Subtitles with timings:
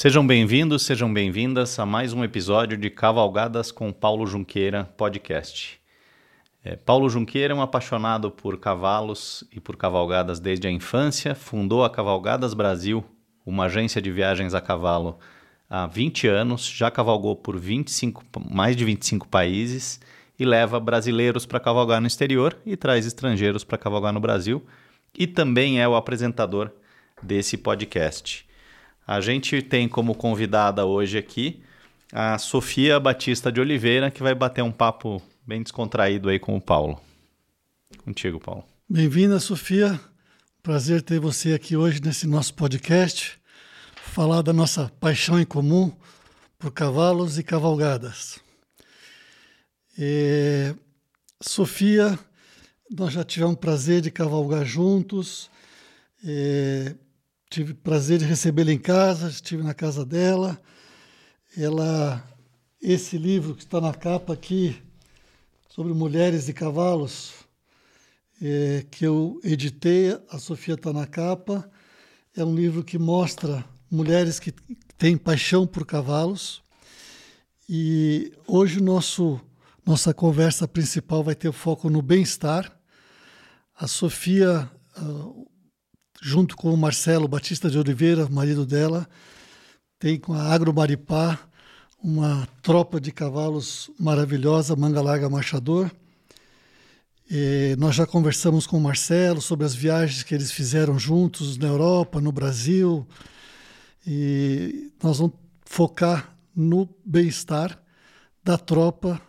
[0.00, 5.80] Sejam bem-vindos, sejam bem-vindas a mais um episódio de Cavalgadas com Paulo Junqueira podcast.
[6.64, 11.82] É, Paulo Junqueira é um apaixonado por cavalos e por cavalgadas desde a infância, fundou
[11.82, 13.04] a Cavalgadas Brasil,
[13.44, 15.18] uma agência de viagens a cavalo,
[15.68, 20.00] há 20 anos, já cavalgou por 25, mais de 25 países
[20.38, 24.64] e leva brasileiros para cavalgar no exterior e traz estrangeiros para cavalgar no Brasil,
[25.12, 26.70] e também é o apresentador
[27.20, 28.47] desse podcast.
[29.08, 31.62] A gente tem como convidada hoje aqui
[32.12, 36.60] a Sofia Batista de Oliveira, que vai bater um papo bem descontraído aí com o
[36.60, 37.00] Paulo.
[38.04, 38.66] Contigo, Paulo.
[38.86, 39.98] Bem-vinda, Sofia.
[40.62, 43.38] Prazer ter você aqui hoje nesse nosso podcast,
[43.96, 45.90] falar da nossa paixão em comum
[46.58, 48.38] por cavalos e cavalgadas.
[49.98, 50.74] E,
[51.40, 52.18] Sofia,
[52.90, 55.50] nós já tivemos o prazer de cavalgar juntos.
[56.22, 56.94] E,
[57.50, 60.60] tive prazer de recebê-la em casa, estive na casa dela.
[61.56, 62.22] Ela,
[62.80, 64.76] esse livro que está na capa aqui,
[65.68, 67.32] sobre mulheres e cavalos,
[68.40, 71.68] é, que eu editei, a Sofia está na capa,
[72.36, 74.52] é um livro que mostra mulheres que
[74.96, 76.62] têm paixão por cavalos.
[77.68, 79.40] E hoje nosso
[79.84, 82.78] nossa conversa principal vai ter foco no bem-estar.
[83.74, 84.70] A Sofia,
[86.20, 89.08] junto com o Marcelo Batista de Oliveira, marido dela,
[89.98, 91.38] tem com a Agromaripá
[92.02, 95.90] uma tropa de cavalos maravilhosa, Manga Larga Marchador.
[97.30, 101.66] E nós já conversamos com o Marcelo sobre as viagens que eles fizeram juntos na
[101.66, 103.06] Europa, no Brasil.
[104.06, 107.78] E nós vamos focar no bem-estar
[108.42, 109.20] da tropa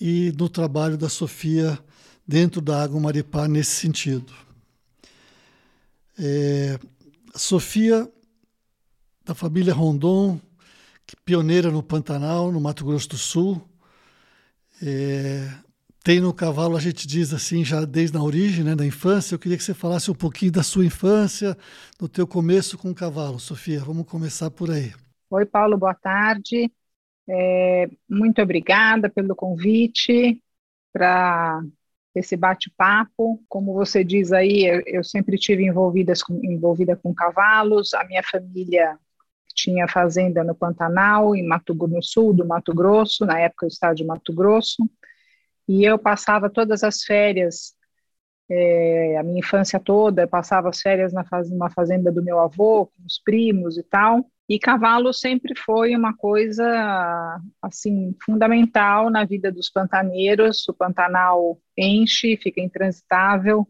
[0.00, 1.78] e no trabalho da Sofia
[2.26, 4.32] dentro da Água Maripá nesse sentido.
[6.22, 6.78] É,
[7.34, 8.06] Sofia,
[9.24, 10.38] da família Rondon,
[11.24, 13.66] pioneira no Pantanal, no Mato Grosso do Sul.
[14.82, 15.48] É,
[16.04, 19.34] tem no cavalo, a gente diz assim, já desde a origem, né, da infância.
[19.34, 21.56] Eu queria que você falasse um pouquinho da sua infância,
[21.98, 23.38] do teu começo com o cavalo.
[23.38, 24.92] Sofia, vamos começar por aí.
[25.30, 26.70] Oi, Paulo, boa tarde.
[27.28, 30.42] É, muito obrigada pelo convite
[30.92, 31.62] para
[32.14, 33.42] esse bate-papo.
[33.48, 37.94] Como você diz aí, eu, eu sempre tive envolvidas com, envolvida com cavalos.
[37.94, 38.98] A minha família
[39.54, 43.96] tinha fazenda no Pantanal, em Mato no sul do Mato Grosso, na época o estado
[43.96, 44.88] de Mato Grosso.
[45.68, 47.74] E eu passava todas as férias,
[48.48, 52.86] é, a minha infância toda, passava as férias na faz, numa fazenda do meu avô,
[52.86, 54.24] com os primos e tal.
[54.50, 60.68] E cavalo sempre foi uma coisa assim fundamental na vida dos pantaneiros.
[60.68, 63.64] O Pantanal enche, fica intransitável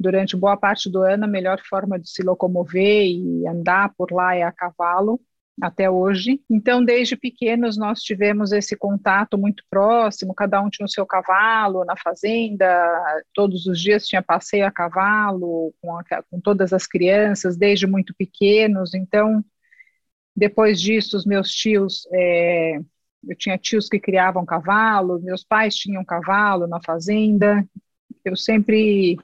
[0.00, 1.24] durante boa parte do ano.
[1.24, 5.20] A melhor forma de se locomover e andar por lá é a cavalo
[5.60, 6.40] até hoje.
[6.48, 11.84] Então, desde pequenos nós tivemos esse contato muito próximo, cada um tinha o seu cavalo
[11.84, 12.66] na fazenda,
[13.34, 18.14] todos os dias tinha passeio a cavalo com, a, com todas as crianças, desde muito
[18.14, 18.94] pequenos.
[18.94, 19.44] Então,
[20.36, 22.78] depois disso, os meus tios, é,
[23.28, 27.66] eu tinha tios que criavam cavalo, meus pais tinham cavalo na fazenda.
[28.24, 29.16] Eu sempre,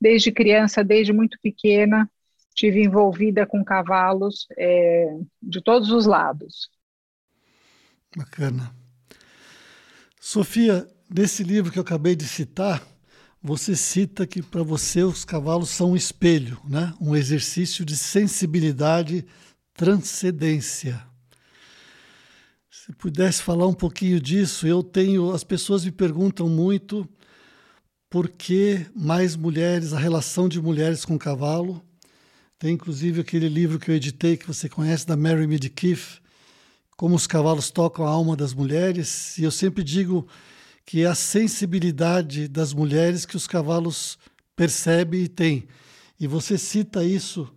[0.00, 2.10] desde criança, desde muito pequena,
[2.54, 6.70] tive envolvida com cavalos é, de todos os lados.
[8.16, 8.74] Bacana.
[10.18, 12.82] Sofia, nesse livro que eu acabei de citar,
[13.42, 16.92] você cita que para você os cavalos são um espelho, né?
[17.00, 19.24] um exercício de sensibilidade
[19.76, 21.04] transcendência.
[22.70, 25.32] Se pudesse falar um pouquinho disso, eu tenho.
[25.32, 27.08] As pessoas me perguntam muito
[28.08, 31.84] por que mais mulheres, a relação de mulheres com cavalo.
[32.58, 36.20] Tem inclusive aquele livro que eu editei, que você conhece, da Mary Midkiff,
[36.96, 39.36] Como os Cavalos Tocam a Alma das Mulheres.
[39.36, 40.26] E eu sempre digo
[40.86, 44.16] que é a sensibilidade das mulheres que os cavalos
[44.54, 45.68] percebem e têm.
[46.18, 47.52] E você cita isso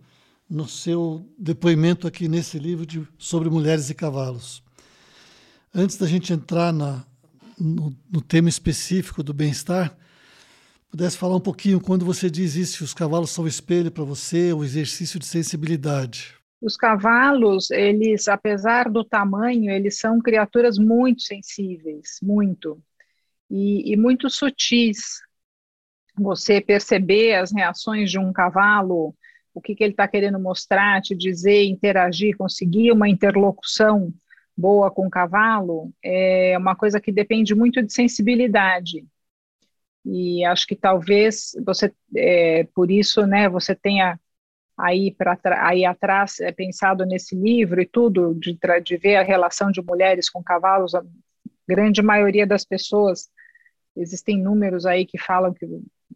[0.50, 4.62] no seu depoimento aqui nesse livro de, sobre mulheres e cavalos.
[5.72, 7.06] Antes da gente entrar na,
[7.56, 9.96] no, no tema específico do bem-estar,
[10.90, 14.64] pudesse falar um pouquinho quando você diz isso, os cavalos são espelho para você, o
[14.64, 16.34] exercício de sensibilidade.
[16.60, 22.82] Os cavalos, eles, apesar do tamanho, eles são criaturas muito sensíveis, muito,
[23.48, 25.20] e, e muito sutis.
[26.18, 29.14] Você perceber as reações de um cavalo
[29.54, 34.12] o que, que ele está querendo mostrar, te dizer, interagir, conseguir uma interlocução
[34.56, 39.04] boa com o cavalo, é uma coisa que depende muito de sensibilidade.
[40.04, 44.18] E acho que talvez você, é, por isso, né, você tenha
[44.78, 49.70] aí para aí atrás é pensado nesse livro e tudo de, de ver a relação
[49.70, 51.04] de mulheres com cavalos a
[51.68, 53.28] grande maioria das pessoas
[53.94, 55.66] existem números aí que falam que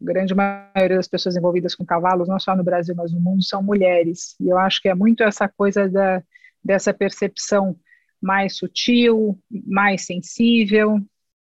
[0.00, 3.62] grande maioria das pessoas envolvidas com cavalos não só no Brasil mas no mundo são
[3.62, 4.34] mulheres.
[4.40, 6.22] E eu acho que é muito essa coisa da
[6.62, 7.76] dessa percepção
[8.20, 11.00] mais sutil mais sensível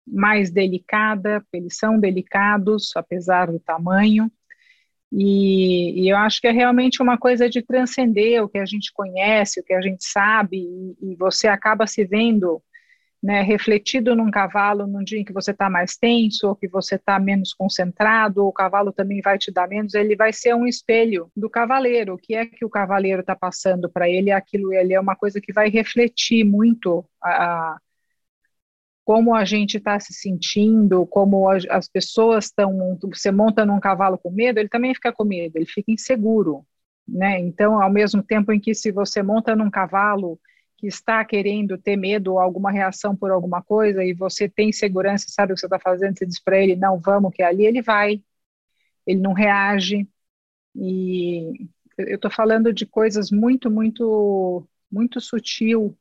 [0.06, 4.31] mais delicada eles são delicados apesar do tamanho.
[5.12, 8.93] E, e, eu acho que é realmente uma coisa de transcender o que a gente
[8.93, 12.62] conhece, o que a gente sabe, e, e você acaba se vendo
[13.22, 16.94] né, refletido num cavalo num dia em que você está mais tenso, ou que você
[16.94, 21.31] está menos concentrado, o cavalo também vai te dar menos, ele vai ser um espelho
[21.37, 22.14] do cavaleiro.
[22.14, 24.31] O que é que o cavaleiro está passando para ele?
[24.31, 27.78] Aquilo ele é uma coisa que vai refletir muito a,
[29.05, 32.99] como a gente está se sentindo, como as pessoas estão.
[33.12, 36.64] Você monta num cavalo com medo, ele também fica com medo, ele fica inseguro.
[37.06, 37.38] Né?
[37.40, 40.38] Então, ao mesmo tempo em que se você monta num cavalo
[40.81, 45.27] que está querendo ter medo ou alguma reação por alguma coisa e você tem segurança,
[45.29, 47.67] sabe o que você está fazendo, você diz para ele, não, vamos, que é ali
[47.67, 48.23] ele vai,
[49.06, 50.09] ele não reage.
[50.75, 51.69] E
[51.99, 55.97] eu estou falando de coisas muito, muito, muito sutil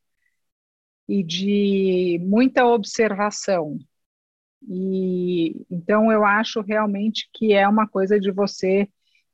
[1.07, 3.77] e de muita observação.
[4.65, 8.87] E então eu acho realmente que é uma coisa de você,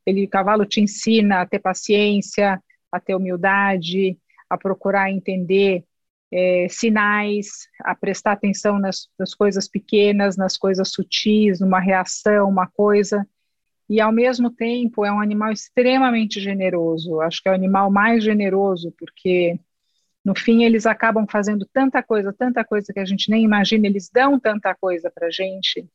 [0.04, 2.60] ele o cavalo te ensina a ter paciência,
[2.90, 5.84] a ter humildade, a procurar entender
[6.32, 12.66] é, sinais, a prestar atenção nas, nas coisas pequenas, nas coisas sutis, numa reação, uma
[12.66, 13.26] coisa
[13.88, 17.20] e ao mesmo tempo é um animal extremamente generoso.
[17.20, 19.60] Acho que é o animal mais generoso porque
[20.26, 24.10] no fim, eles acabam fazendo tanta coisa, tanta coisa que a gente nem imagina, eles
[24.12, 25.88] dão tanta coisa para a gente.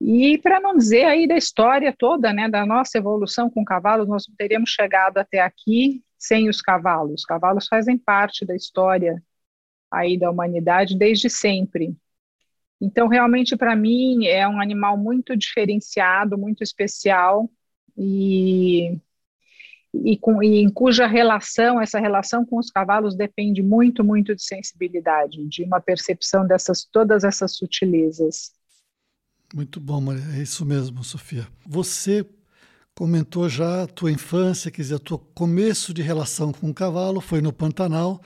[0.00, 4.26] E para não dizer aí da história toda, né, da nossa evolução com cavalos, nós
[4.26, 7.22] não teríamos chegado até aqui sem os cavalos.
[7.22, 9.20] Os cavalos fazem parte da história
[9.90, 11.96] aí da humanidade desde sempre.
[12.80, 17.50] Então, realmente, para mim, é um animal muito diferenciado, muito especial,
[17.96, 18.96] e
[19.92, 24.42] e, com, e em cuja relação, essa relação com os cavalos depende muito, muito de
[24.42, 28.52] sensibilidade, de uma percepção dessas todas essas sutilezas.
[29.52, 30.22] Muito bom, Maria.
[30.38, 31.46] É isso mesmo, Sofia.
[31.66, 32.24] Você
[33.00, 37.18] comentou já a tua infância, quer dizer, o teu começo de relação com o cavalo
[37.18, 38.20] foi no Pantanal,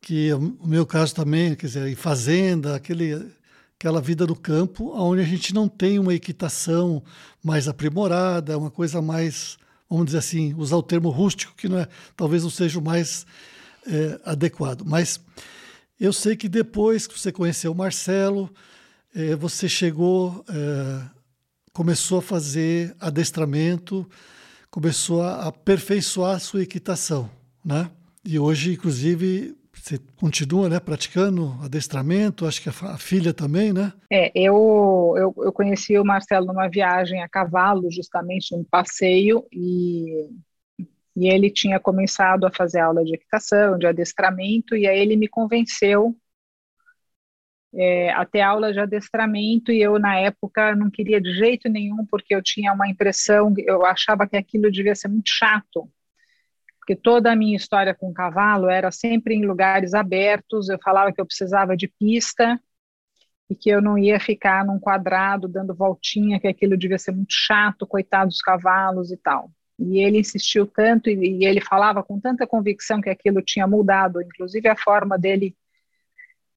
[0.00, 3.30] que o meu caso também, quer dizer, em fazenda, aquele,
[3.78, 7.02] aquela vida do campo, onde a gente não tem uma equitação
[7.42, 11.86] mais aprimorada, uma coisa mais vamos dizer assim, usar o termo rústico, que não é,
[12.16, 13.26] talvez não seja o mais
[13.86, 14.82] é, adequado.
[14.86, 15.20] Mas
[16.00, 18.50] eu sei que depois que você conheceu o Marcelo,
[19.14, 21.02] é, você chegou, é,
[21.74, 24.08] começou a fazer adestramento,
[24.70, 27.28] começou a aperfeiçoar a sua equitação,
[27.64, 27.90] né?
[28.24, 33.92] E hoje, inclusive, você continua, né, praticando adestramento, acho que a, filha também, né?
[34.10, 40.28] É, eu, eu, eu conheci o Marcelo numa viagem a cavalo, justamente num passeio, e,
[41.16, 45.26] e ele tinha começado a fazer aula de equitação, de adestramento, e aí ele me
[45.26, 46.16] convenceu
[47.76, 52.34] é, até aula de adestramento e eu na época não queria de jeito nenhum porque
[52.34, 55.90] eu tinha uma impressão, eu achava que aquilo devia ser muito chato,
[56.78, 61.20] porque toda a minha história com cavalo era sempre em lugares abertos, eu falava que
[61.20, 62.60] eu precisava de pista
[63.48, 67.32] e que eu não ia ficar num quadrado dando voltinha, que aquilo devia ser muito
[67.32, 69.50] chato, coitados dos cavalos e tal.
[69.78, 74.22] E ele insistiu tanto e, e ele falava com tanta convicção que aquilo tinha mudado,
[74.22, 75.54] inclusive a forma dele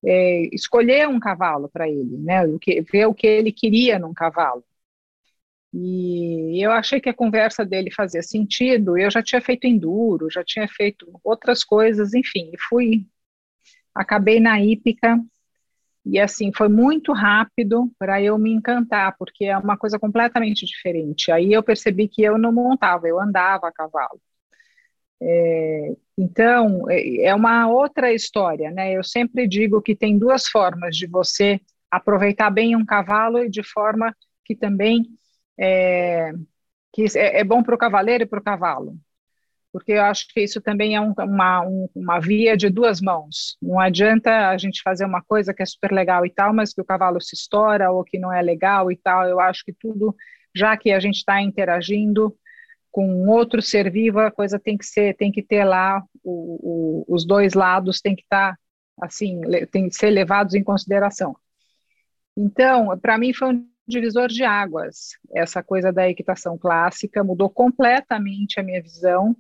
[0.06, 2.46] é, escolher um cavalo para ele, né?
[2.46, 4.63] O que, ver o que ele queria num cavalo.
[5.74, 8.98] E eu achei que a conversa dele fazia sentido.
[8.98, 13.06] Eu já tinha feito enduro, já tinha feito outras coisas, enfim, fui.
[13.96, 15.20] Acabei na hípica
[16.06, 21.32] e assim foi muito rápido para eu me encantar, porque é uma coisa completamente diferente.
[21.32, 24.22] Aí eu percebi que eu não montava, eu andava a cavalo.
[25.22, 28.94] É, então é, é uma outra história, né?
[28.94, 31.60] Eu sempre digo que tem duas formas de você
[31.92, 35.04] aproveitar bem um cavalo e de forma que também
[35.60, 36.32] é,
[36.94, 38.98] que é, é bom para o cavaleiro e para o cavalo,
[39.72, 43.58] porque eu acho que isso também é um, uma, um, uma via de duas mãos.
[43.62, 46.82] Não adianta a gente fazer uma coisa que é super legal e tal, mas que
[46.82, 49.26] o cavalo se estoura ou que não é legal e tal.
[49.28, 50.16] Eu acho que tudo,
[50.56, 52.36] já que a gente está interagindo
[52.98, 57.16] com outro ser vivo, a coisa tem que ser, tem que ter lá o, o,
[57.16, 58.60] os dois lados, tem que estar tá,
[59.00, 59.39] assim,
[59.72, 61.38] tem que ser levados em consideração.
[62.36, 68.60] Então, para mim foi um divisor de águas, essa coisa da equitação clássica, mudou completamente
[68.60, 69.38] a minha visão.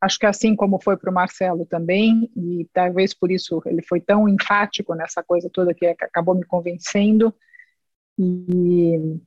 [0.00, 4.00] Acho que assim como foi para o Marcelo também, e talvez por isso ele foi
[4.00, 7.34] tão enfático nessa coisa toda que acabou me convencendo.
[8.18, 9.20] E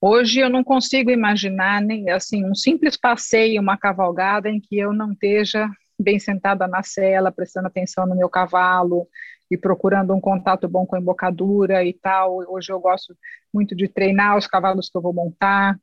[0.00, 4.92] hoje eu não consigo imaginar nem assim um simples passeio, uma cavalgada em que eu
[4.92, 9.06] não esteja bem sentada na cela, prestando atenção no meu cavalo,
[9.50, 12.38] e procurando um contato bom com a embocadura e tal.
[12.48, 13.16] Hoje eu gosto
[13.52, 15.78] muito de treinar os cavalos que eu vou montar.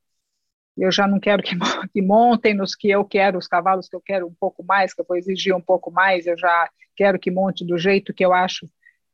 [0.78, 1.56] Eu já não quero que,
[1.94, 5.02] que montem nos que eu quero, os cavalos que eu quero um pouco mais, que
[5.02, 8.34] eu vou exigir um pouco mais, eu já quero que monte do jeito que eu
[8.34, 8.68] acho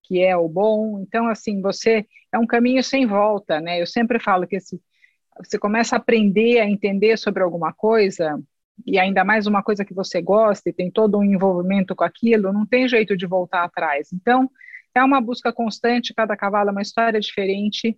[0.04, 1.00] que é o bom.
[1.00, 3.82] Então, assim, você é um caminho sem volta, né?
[3.82, 4.80] Eu sempre falo que esse,
[5.38, 8.42] você começa a aprender a entender sobre alguma coisa,
[8.86, 12.52] e ainda mais uma coisa que você gosta e tem todo um envolvimento com aquilo,
[12.52, 14.12] não tem jeito de voltar atrás.
[14.14, 14.50] Então,
[14.96, 17.98] é uma busca constante, cada cavalo é uma história diferente,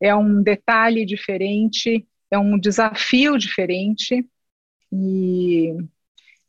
[0.00, 4.26] é um detalhe diferente, é um desafio diferente,
[4.92, 5.74] e,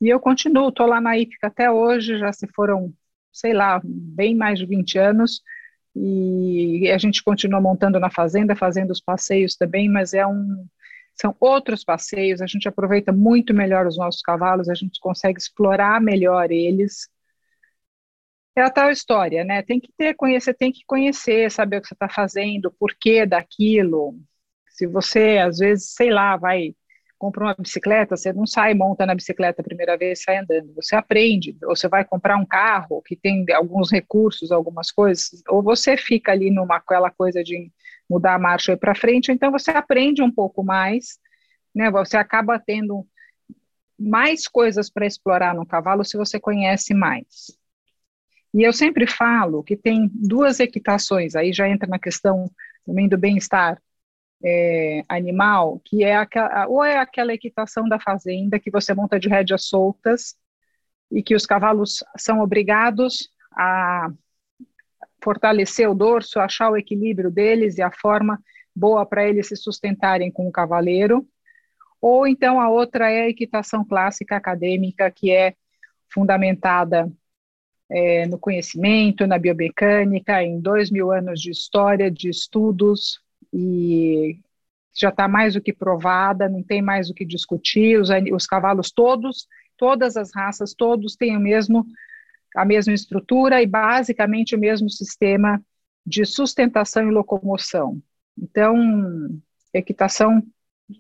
[0.01, 2.93] e eu continuo, estou lá na IPCA até hoje, já se foram,
[3.31, 5.41] sei lá, bem mais de 20 anos,
[5.95, 10.67] e a gente continua montando na fazenda, fazendo os passeios também, mas é um,
[11.15, 16.01] são outros passeios, a gente aproveita muito melhor os nossos cavalos, a gente consegue explorar
[16.01, 17.09] melhor eles.
[18.55, 19.61] É a tal história, né?
[19.61, 23.25] Tem que ter, conhecer, tem que conhecer, saber o que você está fazendo, o porquê
[23.25, 24.17] daquilo.
[24.69, 26.73] Se você, às vezes, sei lá, vai
[27.17, 30.73] compra uma bicicleta, você não sai monta na bicicleta a primeira vez, sai andando.
[30.75, 31.57] Você aprende.
[31.63, 36.31] Ou você vai comprar um carro que tem alguns recursos, algumas coisas, ou você fica
[36.31, 37.71] ali numa aquela coisa de
[38.09, 41.17] mudar a marcha e para frente, então você aprende um pouco mais,
[41.73, 41.89] né?
[41.89, 43.05] Você acaba tendo
[43.97, 47.57] mais coisas para explorar no cavalo se você conhece mais.
[48.53, 52.49] E eu sempre falo que tem duas equitações, aí já entra na questão
[52.85, 53.81] também do bem-estar
[54.43, 59.29] é, animal, que é aquela, ou é aquela equitação da fazenda que você monta de
[59.29, 60.35] rédeas soltas
[61.11, 64.11] e que os cavalos são obrigados a
[65.23, 68.39] fortalecer o dorso, achar o equilíbrio deles e a forma
[68.75, 71.27] boa para eles se sustentarem com o cavaleiro.
[72.01, 75.55] Ou então a outra é a equitação clássica acadêmica, que é
[76.13, 77.11] fundamentada
[77.89, 83.19] é, no conhecimento, na biomecânica, em dois mil anos de história, de estudos,
[83.55, 84.37] e
[84.93, 88.91] já está mais do que provada, não tem mais o que discutir, os, os cavalos
[88.91, 89.47] todos,
[89.77, 91.85] todas as raças, todos têm o mesmo
[92.55, 95.61] a mesma estrutura e basicamente o mesmo sistema
[96.05, 98.01] de sustentação e locomoção.
[98.37, 98.77] Então,
[99.73, 100.41] equitação,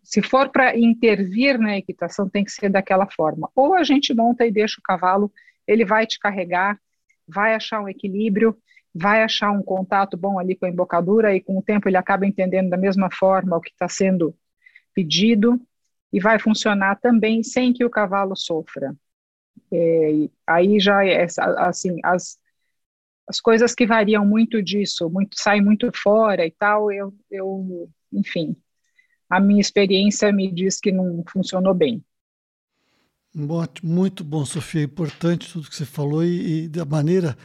[0.03, 3.49] se for para intervir na equitação, tem que ser daquela forma.
[3.55, 5.31] Ou a gente monta e deixa o cavalo,
[5.65, 6.77] ele vai te carregar,
[7.25, 8.57] vai achar um equilíbrio,
[8.95, 12.25] vai achar um contato bom ali com a embocadura e com o tempo ele acaba
[12.25, 14.33] entendendo da mesma forma o que está sendo
[14.93, 15.59] pedido
[16.13, 18.95] e vai funcionar também sem que o cavalo sofra.
[19.71, 21.25] É, aí já é
[21.57, 22.39] assim as
[23.27, 28.55] as coisas que variam muito disso, muito saem muito fora e tal, eu, eu, enfim,
[29.29, 32.03] a minha experiência me diz que não funcionou bem.
[33.83, 37.35] Muito bom, Sofia, importante tudo que você falou e, e da maneira,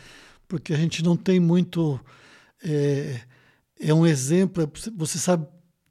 [0.50, 1.98] porque a gente não tem muito,
[2.62, 3.20] é,
[3.80, 5.46] é um exemplo, você sabe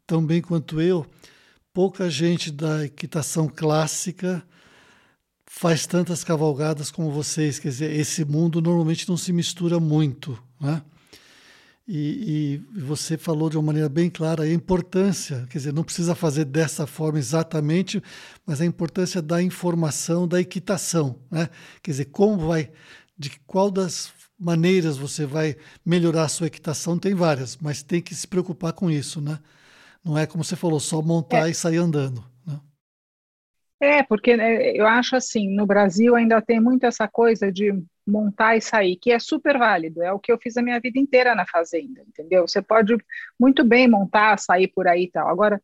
[0.05, 1.05] tão bem quanto eu,
[1.73, 4.45] pouca gente da equitação clássica
[5.45, 7.57] faz tantas cavalgadas como vocês.
[7.57, 10.81] Quer dizer, esse mundo normalmente não se mistura muito, né?
[11.87, 16.13] E, e, você falou de uma maneira bem clara a importância, quer dizer, não precisa
[16.13, 18.03] fazer dessa forma exatamente,
[18.45, 21.49] mas a importância da informação, da equitação, né?
[21.81, 22.69] Quer dizer, como vai,
[23.17, 25.55] de qual das maneiras você vai
[25.85, 29.39] melhorar a sua equitação, tem várias, mas tem que se preocupar com isso, né?
[30.03, 31.51] Não é como você falou, só montar é.
[31.51, 32.23] e sair andando.
[33.81, 37.71] É, porque né, eu acho assim, no Brasil ainda tem muito essa coisa de
[38.05, 40.99] montar e sair, que é super válido, é o que eu fiz a minha vida
[40.99, 42.45] inteira na fazenda, entendeu?
[42.45, 42.97] Você pode
[43.39, 45.29] muito bem montar, sair por aí e tal.
[45.29, 45.61] Agora,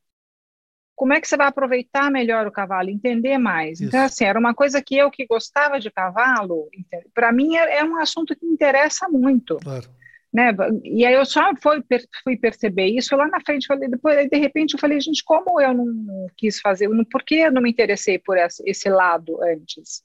[0.96, 3.82] como é que você vai aproveitar melhor o cavalo, entender mais?
[3.82, 3.96] Então, Isso.
[3.98, 6.70] Então, assim, era uma coisa que eu que gostava de cavalo,
[7.14, 9.58] para mim é, é, um assunto que me interessa muito.
[9.58, 9.88] Claro.
[10.34, 10.54] Né?
[10.84, 11.82] E aí eu só fui,
[12.24, 15.74] fui perceber isso lá na frente, falei, depois, de repente eu falei, gente, como eu
[15.74, 20.04] não quis fazer, por que eu não me interessei por esse lado antes?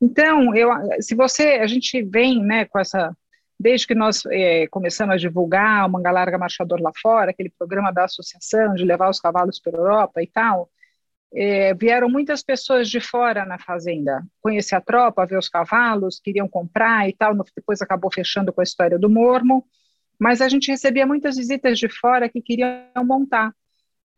[0.00, 0.70] Então, eu,
[1.00, 3.16] se você, a gente vem, né, com essa,
[3.58, 7.92] desde que nós é, começamos a divulgar o Manga Larga Marchador lá fora, aquele programa
[7.92, 10.70] da associação de levar os cavalos para a Europa e tal,
[11.34, 16.48] é, vieram muitas pessoas de fora na fazenda, conhecer a tropa, ver os cavalos, queriam
[16.48, 19.66] comprar e tal, depois acabou fechando com a história do mormo,
[20.18, 23.52] mas a gente recebia muitas visitas de fora que queriam montar.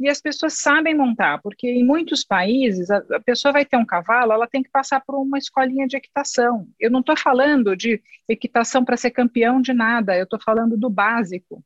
[0.00, 3.85] E as pessoas sabem montar, porque em muitos países a, a pessoa vai ter um
[3.85, 6.66] cavalo, ela tem que passar por uma escolinha de equitação.
[6.80, 10.88] Eu não estou falando de equitação para ser campeão de nada, eu estou falando do
[10.88, 11.62] básico,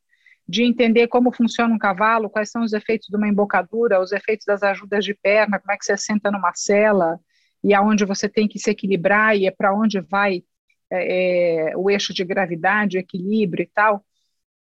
[0.49, 4.45] de entender como funciona um cavalo, quais são os efeitos de uma embocadura, os efeitos
[4.45, 7.21] das ajudas de perna, como é que você senta numa cela,
[7.63, 10.43] e aonde você tem que se equilibrar, e é para onde vai
[10.91, 14.05] é, é, o eixo de gravidade, o equilíbrio e tal.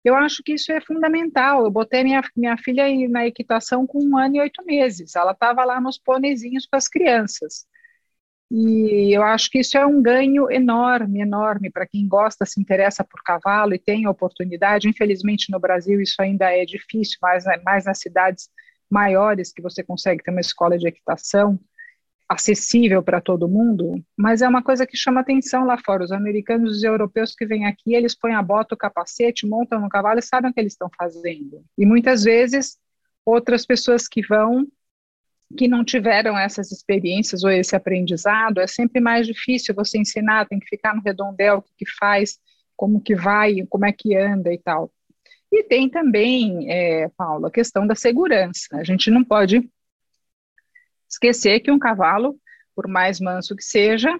[0.06, 1.64] Eu acho que isso é fundamental.
[1.64, 5.16] Eu botei minha, minha filha na equitação com um ano e oito meses.
[5.16, 7.66] Ela estava lá nos ponezinhos com as crianças.
[8.48, 13.02] E eu acho que isso é um ganho enorme, enorme para quem gosta, se interessa
[13.02, 14.88] por cavalo e tem oportunidade.
[14.88, 18.48] Infelizmente, no Brasil, isso ainda é difícil, mas mais nas cidades
[18.88, 21.58] maiores que você consegue ter uma escola de equitação
[22.28, 26.02] acessível para todo mundo, mas é uma coisa que chama atenção lá fora.
[26.02, 29.80] Os americanos e os europeus que vêm aqui, eles põem a bota, o capacete, montam
[29.80, 31.64] no cavalo e sabem o que eles estão fazendo.
[31.78, 32.78] E muitas vezes,
[33.24, 34.66] outras pessoas que vão,
[35.56, 40.58] que não tiveram essas experiências ou esse aprendizado, é sempre mais difícil você ensinar, tem
[40.58, 42.38] que ficar no redondel, o que, que faz,
[42.76, 44.90] como que vai, como é que anda e tal.
[45.52, 48.66] E tem também, é, Paulo, a questão da segurança.
[48.72, 49.70] A gente não pode
[51.08, 52.36] esquecer que um cavalo,
[52.74, 54.10] por mais manso que seja,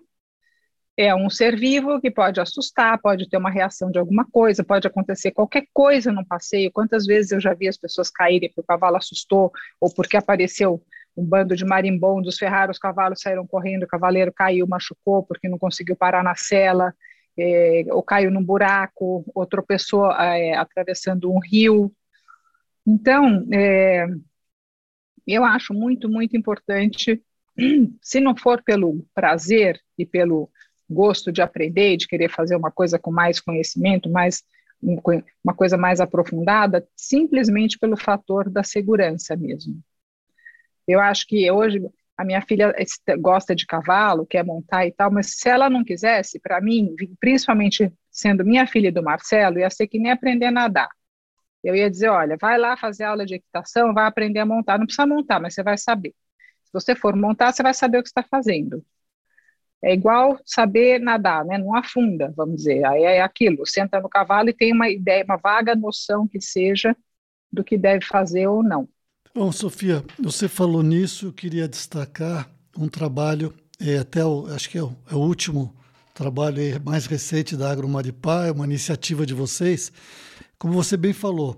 [0.97, 4.87] é um ser vivo que pode assustar, pode ter uma reação de alguma coisa, pode
[4.87, 6.73] acontecer qualquer coisa no passeio.
[6.73, 10.83] Quantas vezes eu já vi as pessoas caírem porque o cavalo assustou ou porque apareceu
[11.14, 15.59] um bando de marimbondos, ferraram os cavalos, saíram correndo, o cavaleiro caiu, machucou porque não
[15.59, 16.95] conseguiu parar na cela,
[17.38, 21.93] é, ou caiu num buraco, ou tropeçou é, atravessando um rio.
[22.87, 24.07] Então, é,
[25.33, 27.23] eu acho muito, muito importante,
[28.02, 30.50] se não for pelo prazer e pelo
[30.88, 34.42] gosto de aprender, de querer fazer uma coisa com mais conhecimento, mais
[34.80, 39.81] uma coisa mais aprofundada, simplesmente pelo fator da segurança mesmo.
[40.87, 41.83] Eu acho que hoje
[42.16, 42.74] a minha filha
[43.18, 47.92] gosta de cavalo, quer montar e tal, mas se ela não quisesse, para mim, principalmente
[48.11, 50.88] sendo minha filha do Marcelo, ia ser que nem aprender a nadar.
[51.62, 54.79] Eu ia dizer, olha, vai lá fazer aula de equitação, vai aprender a montar.
[54.79, 56.14] Não precisa montar, mas você vai saber.
[56.64, 58.85] Se você for montar, você vai saber o que está fazendo.
[59.83, 61.59] É igual saber nadar, né?
[61.59, 62.85] Não afunda, vamos dizer.
[62.85, 66.97] Aí é aquilo, senta no cavalo e tem uma ideia, uma vaga noção que seja
[67.53, 68.88] do que deve fazer ou não.
[69.35, 74.79] Bom, Sofia, você falou nisso, eu queria destacar um trabalho, é, até o, acho que
[74.79, 75.75] é o, é o último
[76.14, 79.92] trabalho mais recente da Agromaripá, é uma iniciativa de vocês,
[80.59, 81.57] como você bem falou,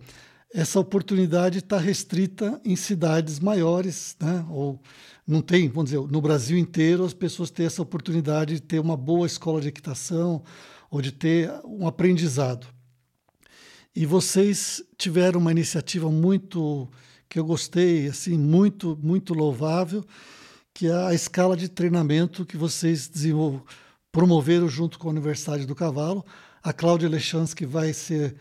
[0.52, 4.44] essa oportunidade está restrita em cidades maiores, né?
[4.50, 4.80] ou
[5.26, 8.96] não tem, vamos dizer, no Brasil inteiro as pessoas têm essa oportunidade de ter uma
[8.96, 10.42] boa escola de equitação
[10.90, 12.66] ou de ter um aprendizado.
[13.94, 16.88] E vocês tiveram uma iniciativa muito
[17.28, 20.02] que eu gostei, assim, muito, muito louvável,
[20.72, 23.10] que é a escala de treinamento que vocês
[24.10, 26.24] promoveram junto com a Universidade do Cavalo.
[26.62, 28.34] A Cláudia Lechansky vai ser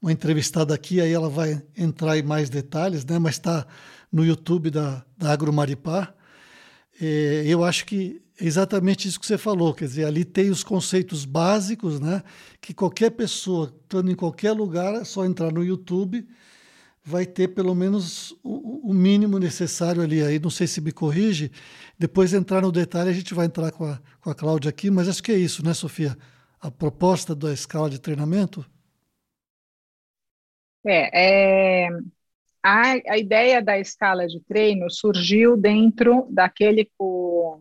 [0.00, 3.18] uma entrevistada aqui, aí ela vai entrar em mais detalhes, né?
[3.18, 3.66] mas está
[4.12, 6.14] no YouTube da, da Agromaripá.
[7.00, 10.62] É, eu acho que é exatamente isso que você falou, quer dizer, ali tem os
[10.62, 12.22] conceitos básicos, né?
[12.60, 16.26] que qualquer pessoa, estando em qualquer lugar, é só entrar no YouTube,
[17.04, 20.22] vai ter pelo menos o, o mínimo necessário ali.
[20.22, 21.50] Aí não sei se me corrige,
[21.98, 25.08] depois entrar no detalhe, a gente vai entrar com a, com a Cláudia aqui, mas
[25.08, 26.16] acho que é isso, né, Sofia?
[26.60, 28.64] A proposta da escala de treinamento?
[30.86, 31.88] É, é
[32.62, 37.60] a, a, ideia da escala de treino surgiu dentro daquele, o,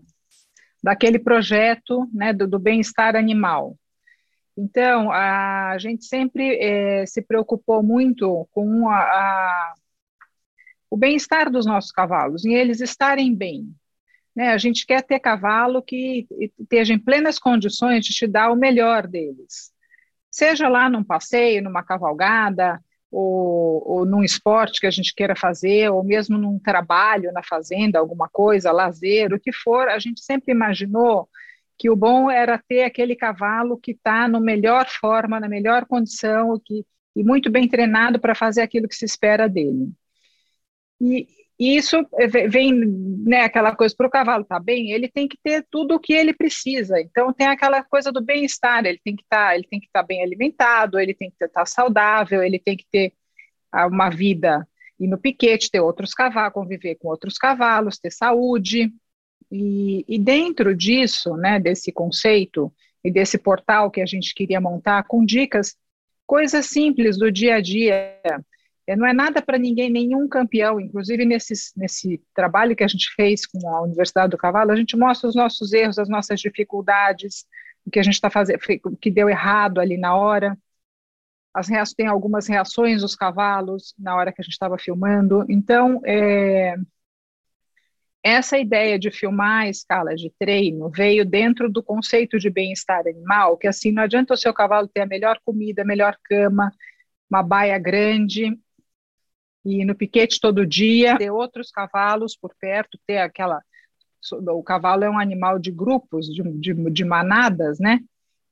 [0.84, 3.78] daquele projeto né, do, do bem-estar animal.
[4.58, 9.74] Então, a, a gente sempre é, se preocupou muito com a, a,
[10.90, 13.72] o bem-estar dos nossos cavalos, em eles estarem bem.
[14.36, 14.50] Né?
[14.50, 16.28] A gente quer ter cavalo que
[16.60, 19.72] esteja em plenas condições de te dar o melhor deles.
[20.32, 25.90] Seja lá num passeio, numa cavalgada, ou, ou num esporte que a gente queira fazer,
[25.90, 30.52] ou mesmo num trabalho na fazenda, alguma coisa, lazer, o que for, a gente sempre
[30.52, 31.30] imaginou
[31.78, 36.60] que o bom era ter aquele cavalo que está na melhor forma, na melhor condição,
[36.64, 39.92] que, e muito bem treinado para fazer aquilo que se espera dele.
[41.00, 41.28] E,
[41.60, 41.98] e isso
[42.50, 45.96] vem, né, aquela coisa, para o cavalo estar tá bem, ele tem que ter tudo
[45.96, 47.00] o que ele precisa.
[47.02, 51.00] Então tem aquela coisa do bem-estar, ele tem que estar, tá, estar tá bem alimentado,
[51.00, 53.14] ele tem que estar saudável, ele tem que ter
[53.74, 54.68] uma vida
[55.00, 58.92] ir no piquete, ter outros cavalos, conviver com outros cavalos, ter saúde.
[59.52, 65.04] E, e dentro disso, né, desse conceito e desse portal que a gente queria montar
[65.04, 65.76] com dicas
[66.26, 68.20] coisas simples do dia a dia.
[68.88, 70.80] É, não é nada para ninguém, nenhum campeão.
[70.80, 74.96] Inclusive, nesse, nesse trabalho que a gente fez com a Universidade do Cavalo, a gente
[74.96, 77.46] mostra os nossos erros, as nossas dificuldades,
[77.86, 80.58] o que a gente está fazendo, o que deu errado ali na hora.
[81.54, 85.46] As reações, tem algumas reações dos cavalos na hora que a gente estava filmando.
[85.50, 86.76] Então, é,
[88.24, 93.58] essa ideia de filmar a escala de treino veio dentro do conceito de bem-estar animal,
[93.58, 96.72] que assim não adianta o seu cavalo ter a melhor comida, a melhor cama,
[97.30, 98.58] uma baia grande
[99.66, 103.62] e no piquete todo dia, ter outros cavalos por perto, ter aquela
[104.50, 108.00] o cavalo é um animal de grupos, de, de, de manadas, né?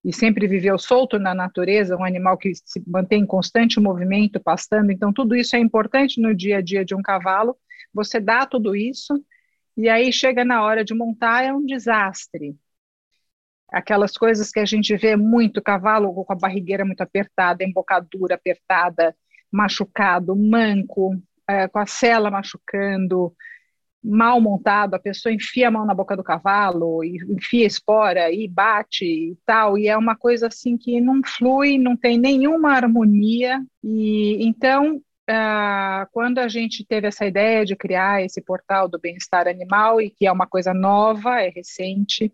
[0.03, 4.91] E sempre viveu solto na natureza, um animal que se mantém em constante movimento, pastando.
[4.91, 7.57] Então, tudo isso é importante no dia a dia de um cavalo.
[7.93, 9.19] Você dá tudo isso
[9.75, 12.55] e aí chega na hora de montar, é um desastre.
[13.67, 19.15] Aquelas coisas que a gente vê muito, cavalo com a barrigueira muito apertada, embocadura apertada,
[19.55, 21.15] machucado, manco,
[21.47, 23.33] é, com a cela machucando,
[24.03, 28.47] mal montado, a pessoa enfia a mão na boca do cavalo, e enfia espora e
[28.47, 33.63] bate e tal, e é uma coisa assim que não flui, não tem nenhuma harmonia,
[33.83, 39.47] e então Uh, quando a gente teve essa ideia de criar esse portal do bem-estar
[39.47, 42.31] animal, e que é uma coisa nova, é recente,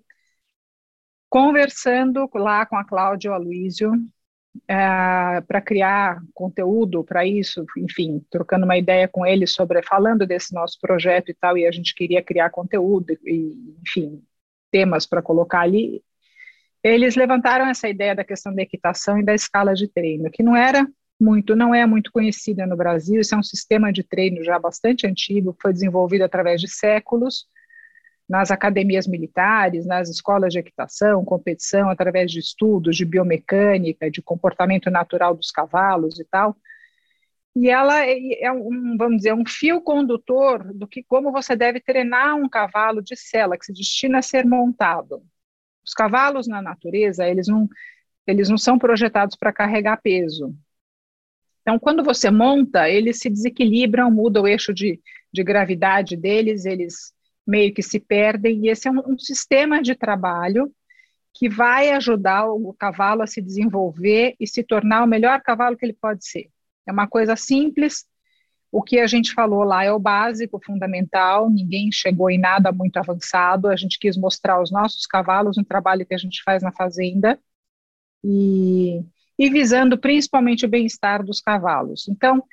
[1.30, 3.94] conversando lá com a Cláudia Aloysio,
[4.56, 10.54] uh, para criar conteúdo para isso, enfim, trocando uma ideia com ele sobre, falando desse
[10.54, 14.22] nosso projeto e tal, e a gente queria criar conteúdo, e, enfim,
[14.72, 16.04] temas para colocar ali,
[16.84, 20.56] eles levantaram essa ideia da questão da equitação e da escala de treino, que não
[20.56, 20.88] era
[21.20, 23.22] muito, não é muito conhecida no Brasil.
[23.22, 27.46] Isso é um sistema de treino já bastante antigo, foi desenvolvido através de séculos
[28.32, 34.90] nas academias militares, nas escolas de equitação, competição, através de estudos de biomecânica, de comportamento
[34.90, 36.56] natural dos cavalos e tal.
[37.54, 41.82] E ela é, é um, vamos dizer, um fio condutor do que como você deve
[41.82, 45.22] treinar um cavalo de sela que se destina a ser montado.
[45.86, 47.68] Os cavalos na natureza, eles não
[48.26, 50.56] eles não são projetados para carregar peso.
[51.64, 55.02] Então, quando você monta, eles se desequilibram, muda o eixo de,
[55.34, 57.12] de gravidade deles, eles
[57.46, 60.72] meio que se perdem, e esse é um, um sistema de trabalho
[61.34, 65.86] que vai ajudar o cavalo a se desenvolver e se tornar o melhor cavalo que
[65.86, 66.50] ele pode ser.
[66.86, 68.06] É uma coisa simples,
[68.72, 72.98] o que a gente falou lá é o básico, fundamental, ninguém chegou em nada muito
[72.98, 76.72] avançado, a gente quis mostrar os nossos cavalos, um trabalho que a gente faz na
[76.72, 77.40] fazenda,
[78.24, 79.04] e
[79.42, 82.08] e visando principalmente o bem-estar dos cavalos.
[82.08, 82.44] Então,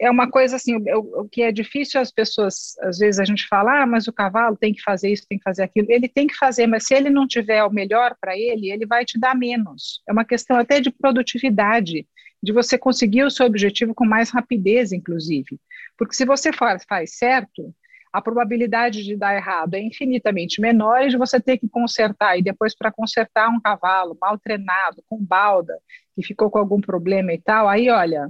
[0.00, 3.46] é uma coisa assim, o, o, que é difícil as pessoas, às vezes a gente
[3.48, 5.88] fala, ah, mas o cavalo tem que fazer isso, tem que fazer aquilo.
[5.90, 9.04] Ele tem que fazer, mas se ele não tiver o melhor para ele, ele vai
[9.04, 10.00] te dar menos.
[10.08, 12.06] É uma questão até de produtividade,
[12.40, 15.58] de você conseguir o seu objetivo com mais rapidez, inclusive.
[15.96, 17.74] Porque se você faz, faz certo,
[18.12, 22.38] a probabilidade de dar errado é infinitamente menor e de você ter que consertar.
[22.38, 25.76] E depois, para consertar um cavalo mal treinado, com balda,
[26.14, 28.28] que ficou com algum problema e tal, aí olha,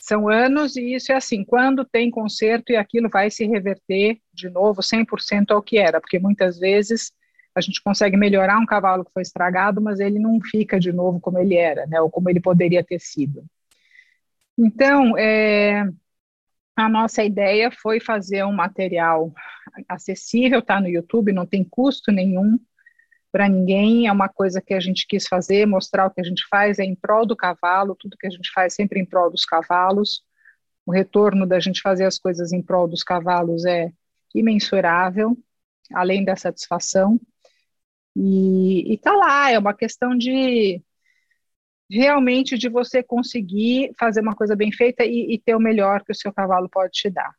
[0.00, 4.48] são anos e isso é assim, quando tem conserto e aquilo vai se reverter de
[4.48, 7.12] novo 100% ao que era, porque muitas vezes
[7.54, 11.20] a gente consegue melhorar um cavalo que foi estragado, mas ele não fica de novo
[11.20, 13.44] como ele era, né, ou como ele poderia ter sido.
[14.56, 15.88] Então, é,
[16.76, 19.32] a nossa ideia foi fazer um material
[19.88, 22.58] acessível, tá no YouTube, não tem custo nenhum
[23.32, 26.46] para ninguém, é uma coisa que a gente quis fazer, mostrar o que a gente
[26.48, 29.44] faz é em prol do cavalo, tudo que a gente faz sempre em prol dos
[29.44, 30.22] cavalos.
[30.84, 33.92] O retorno da gente fazer as coisas em prol dos cavalos é
[34.34, 35.36] imensurável,
[35.92, 37.20] além da satisfação.
[38.16, 40.82] E, está lá, é uma questão de
[41.90, 46.12] realmente de você conseguir fazer uma coisa bem feita e, e ter o melhor que
[46.12, 47.34] o seu cavalo pode te dar.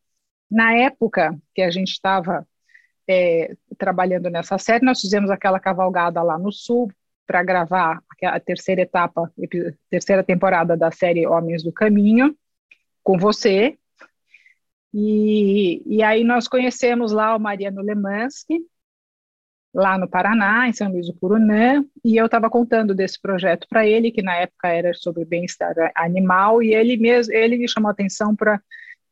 [0.50, 2.46] Na época que a gente estava
[3.12, 6.91] é, trabalhando nessa série, nós fizemos aquela cavalgada lá no sul
[7.28, 9.32] para gravar a terceira etapa,
[9.89, 12.36] terceira temporada da série Homens do Caminho,
[13.04, 13.78] com você.
[14.93, 18.60] E, e aí nós conhecemos lá o Mariano Lemansky,
[19.74, 23.88] lá no Paraná, em São Luís do Purunã, e eu estava contando desse projeto para
[23.88, 27.93] ele, que na época era sobre bem-estar animal, e ele mesmo, ele me chamou a
[27.93, 28.62] atenção para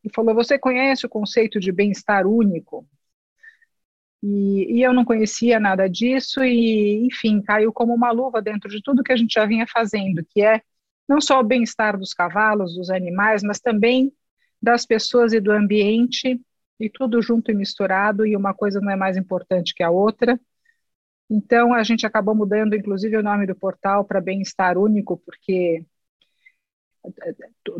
[0.03, 2.85] e falou: "Você conhece o conceito de bem-estar único?"
[4.21, 8.82] E, e, eu não conhecia nada disso e, enfim, caiu como uma luva dentro de
[8.82, 10.62] tudo que a gente já vinha fazendo, que é
[11.08, 14.13] não só o bem-estar dos cavalos, dos animais, mas também
[14.62, 16.39] das pessoas e do ambiente
[16.79, 20.39] e tudo junto e misturado, e uma coisa não é mais importante que a outra.
[21.29, 25.86] Então, a gente acabou mudando, inclusive, o nome do portal para Bem-Estar Único, porque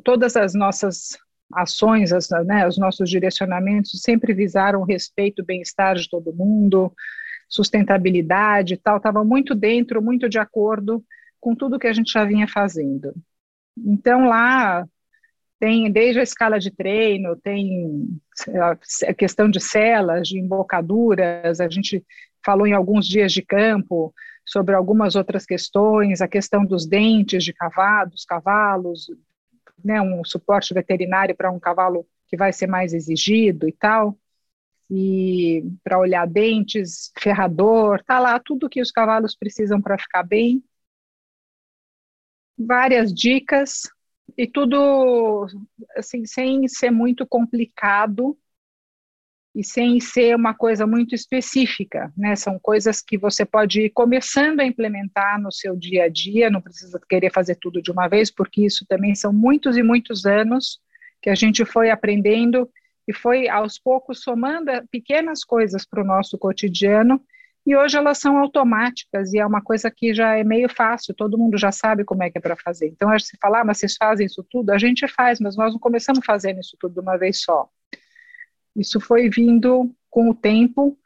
[0.04, 1.17] todas as nossas
[1.54, 6.94] ações, as, né, os nossos direcionamentos sempre visaram o respeito, o bem-estar de todo mundo,
[7.48, 11.04] sustentabilidade e tal, estava muito dentro, muito de acordo
[11.40, 13.14] com tudo que a gente já vinha fazendo.
[13.78, 14.86] Então lá
[15.60, 18.08] tem desde a escala de treino, tem
[19.08, 22.06] a questão de celas, de embocaduras, a gente
[22.46, 24.14] falou em alguns dias de campo
[24.46, 29.08] sobre algumas outras questões, a questão dos dentes de cavalo, dos cavalos,
[29.84, 34.18] né, um suporte veterinário para um cavalo que vai ser mais exigido e tal,
[34.89, 40.63] e para olhar dentes, ferrador, tá lá tudo que os cavalos precisam para ficar bem.
[42.58, 43.84] Várias dicas
[44.38, 45.48] e tudo
[45.96, 48.38] assim sem ser muito complicado
[49.56, 52.36] e sem ser uma coisa muito específica, né?
[52.36, 56.62] São coisas que você pode ir começando a implementar no seu dia a dia, não
[56.62, 60.80] precisa querer fazer tudo de uma vez, porque isso também são muitos e muitos anos
[61.22, 62.70] que a gente foi aprendendo
[63.08, 67.20] e foi aos poucos somando pequenas coisas para o nosso cotidiano
[67.66, 71.38] e hoje elas são automáticas e é uma coisa que já é meio fácil, todo
[71.38, 72.88] mundo já sabe como é que é para fazer.
[72.88, 74.72] Então, a gente fala, ah, mas vocês fazem isso tudo?
[74.72, 77.70] A gente faz, mas nós não começamos fazendo isso tudo de uma vez só.
[78.80, 80.98] Isso foi vindo com o tempo,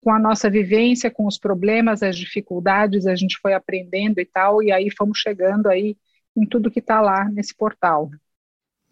[0.00, 4.62] com a nossa vivência, com os problemas, as dificuldades, a gente foi aprendendo e tal,
[4.62, 5.96] e aí fomos chegando aí
[6.36, 8.10] em tudo que está lá nesse portal.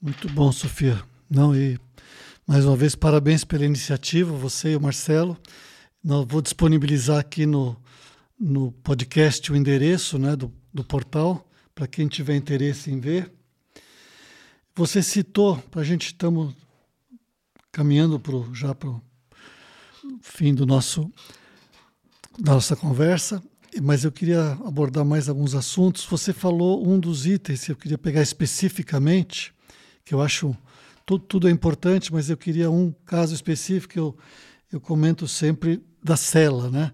[0.00, 1.02] Muito bom, Sofia.
[1.28, 1.78] Não, e
[2.46, 5.36] mais uma vez, parabéns pela iniciativa, você e o Marcelo.
[6.02, 7.76] Não, vou disponibilizar aqui no,
[8.40, 13.30] no podcast o endereço né, do, do portal, para quem tiver interesse em ver.
[14.74, 16.54] Você citou, para a gente estamos
[17.72, 19.02] caminhando pro, já para o
[20.20, 21.10] fim do nosso,
[22.38, 23.42] da nossa conversa,
[23.80, 26.04] mas eu queria abordar mais alguns assuntos.
[26.04, 29.54] Você falou um dos itens que eu queria pegar especificamente,
[30.04, 30.54] que eu acho
[31.06, 33.98] tudo, tudo é importante, mas eu queria um caso específico.
[33.98, 34.16] Eu,
[34.70, 36.92] eu comento sempre da cela, né?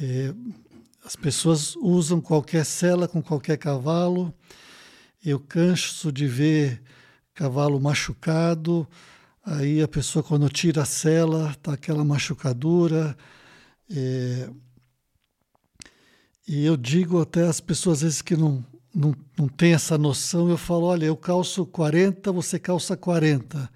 [0.00, 0.32] É,
[1.04, 4.32] as pessoas usam qualquer cela com qualquer cavalo.
[5.24, 6.80] Eu canso de ver
[7.34, 8.86] cavalo machucado,
[9.44, 13.16] Aí a pessoa, quando tira a cela, tá aquela machucadura.
[13.90, 14.50] É...
[16.46, 20.50] E eu digo até às pessoas, às vezes, que não, não, não tem essa noção,
[20.50, 23.70] eu falo: olha, eu calço 40, você calça 40.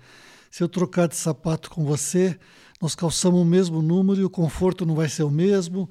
[0.50, 2.38] Se eu trocar de sapato com você,
[2.81, 5.88] nós calçamos o mesmo número e o conforto não vai ser o mesmo,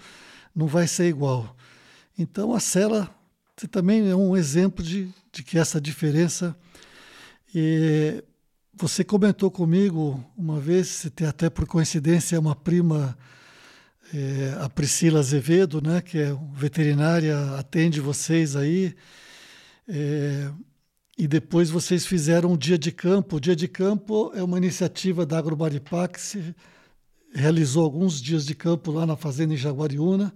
[0.56, 1.56] não vai ser igual.
[2.18, 3.14] Então a cela
[3.72, 6.56] também é um exemplo de, de que essa diferença.
[7.56, 8.24] É,
[8.76, 13.18] você comentou comigo uma vez, até por coincidência, uma prima,
[14.14, 18.96] é, a Priscila Azevedo, né, que é veterinária, atende vocês aí.
[19.88, 20.52] É,
[21.18, 23.36] e depois vocês fizeram um dia de campo.
[23.36, 26.56] O dia de campo é uma iniciativa da Agrobaripá que se
[27.34, 30.34] realizou alguns dias de campo lá na fazenda em Jaguariúna,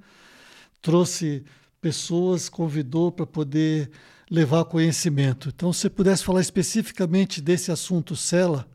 [0.82, 1.44] trouxe
[1.80, 3.92] pessoas, convidou para poder
[4.30, 5.50] levar conhecimento.
[5.50, 8.68] Então, se pudesse falar especificamente desse assunto Cela,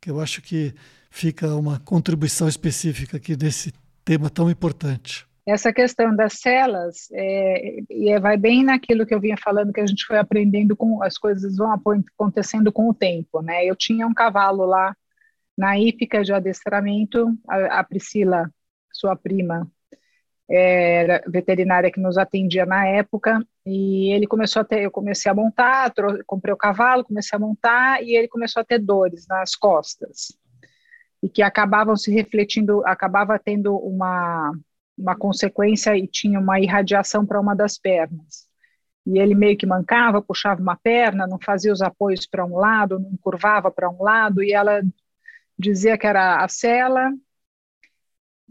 [0.00, 0.74] que eu acho que
[1.10, 3.72] fica uma contribuição específica aqui desse
[4.04, 5.26] tema tão importante.
[5.44, 9.86] Essa questão das celas é, e vai bem naquilo que eu vinha falando que a
[9.86, 13.64] gente foi aprendendo com as coisas vão acontecendo com o tempo, né?
[13.64, 14.96] Eu tinha um cavalo lá
[15.58, 18.48] na hípica de adestramento, a, a Priscila,
[18.92, 19.68] sua prima,
[20.54, 25.34] era veterinária que nos atendia na época, e ele começou a ter, eu comecei a
[25.34, 25.92] montar,
[26.26, 30.36] comprei o cavalo, comecei a montar, e ele começou a ter dores nas costas,
[31.22, 34.52] e que acabavam se refletindo, acabava tendo uma,
[34.98, 38.46] uma consequência e tinha uma irradiação para uma das pernas.
[39.06, 42.98] E ele meio que mancava, puxava uma perna, não fazia os apoios para um lado,
[42.98, 44.82] não curvava para um lado, e ela
[45.58, 47.10] dizia que era a cela,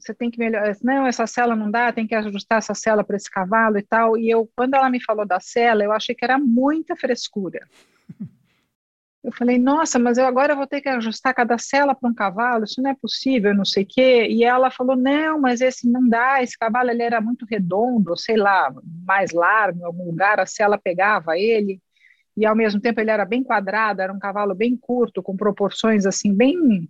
[0.01, 3.15] você tem que melhorar, não, essa cela não dá, tem que ajustar essa cela para
[3.15, 4.17] esse cavalo e tal.
[4.17, 7.67] E eu, quando ela me falou da cela, eu achei que era muita frescura.
[9.23, 12.63] Eu falei, nossa, mas eu agora vou ter que ajustar cada cela para um cavalo,
[12.63, 14.27] isso não é possível, não sei o quê.
[14.27, 18.35] E ela falou, não, mas esse não dá, esse cavalo ele era muito redondo, sei
[18.35, 18.73] lá,
[19.05, 21.79] mais largo, em algum lugar, a cela pegava ele,
[22.35, 26.07] e ao mesmo tempo ele era bem quadrado, era um cavalo bem curto, com proporções
[26.07, 26.89] assim, bem,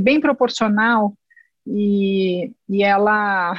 [0.00, 1.14] bem proporcional
[1.66, 3.54] e, e ela,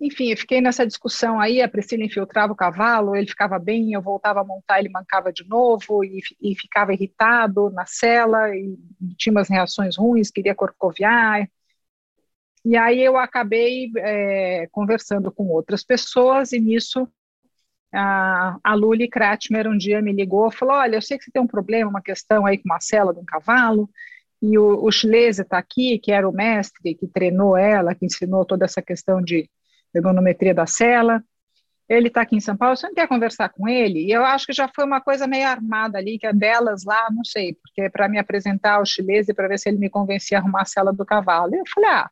[0.00, 4.02] enfim, eu fiquei nessa discussão aí, a Priscila infiltrava o cavalo, ele ficava bem, eu
[4.02, 8.78] voltava a montar, ele mancava de novo, e, e ficava irritado na cela, e
[9.16, 11.48] tinha umas reações ruins, queria corcoviar,
[12.64, 17.08] e aí eu acabei é, conversando com outras pessoas, e nisso
[17.92, 21.42] a, a Luli Kratmer um dia me ligou falou: Olha, eu sei que você tem
[21.42, 23.90] um problema, uma questão aí com uma cela de um cavalo,
[24.42, 28.64] e o, o está aqui, que era o mestre que treinou ela, que ensinou toda
[28.64, 29.48] essa questão de
[29.94, 31.22] ergonometria da cela.
[31.88, 34.00] Ele está aqui em São Paulo, você não quer conversar com ele?
[34.06, 37.08] E eu acho que já foi uma coisa meio armada ali, que é delas lá,
[37.12, 40.38] não sei, porque é para me apresentar ao Schlese para ver se ele me convencia
[40.38, 41.54] a arrumar a cela do cavalo.
[41.54, 42.10] E eu falei: Ah,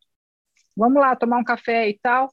[0.77, 2.31] vamos lá tomar um café e tal.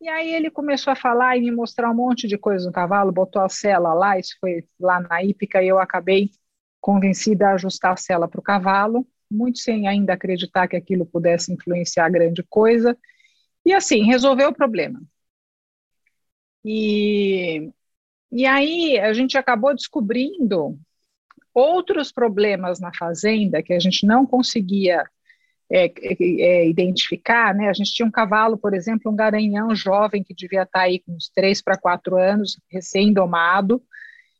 [0.00, 3.12] E aí ele começou a falar e me mostrar um monte de coisa no cavalo,
[3.12, 6.30] botou a cela lá, isso foi lá na hípica, e eu acabei
[6.80, 11.52] convencida a ajustar a cela para o cavalo, muito sem ainda acreditar que aquilo pudesse
[11.52, 12.96] influenciar grande coisa.
[13.64, 15.02] E assim, resolveu o problema.
[16.64, 17.70] E,
[18.32, 20.78] e aí a gente acabou descobrindo
[21.52, 25.04] outros problemas na fazenda que a gente não conseguia
[25.70, 27.68] é, é, é, identificar, né?
[27.68, 31.12] A gente tinha um cavalo, por exemplo, um garanhão jovem que devia estar aí com
[31.12, 33.82] uns 3 para 4 anos, recém-domado,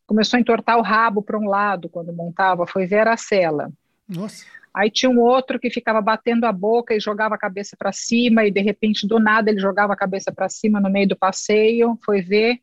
[0.06, 3.70] começou a entortar o rabo para um lado quando montava, foi ver a.
[4.08, 4.44] Nossa.
[4.74, 8.44] Aí tinha um outro que ficava batendo a boca e jogava a cabeça para cima,
[8.44, 11.98] e de repente, do nada, ele jogava a cabeça para cima no meio do passeio,
[12.04, 12.58] foi ver,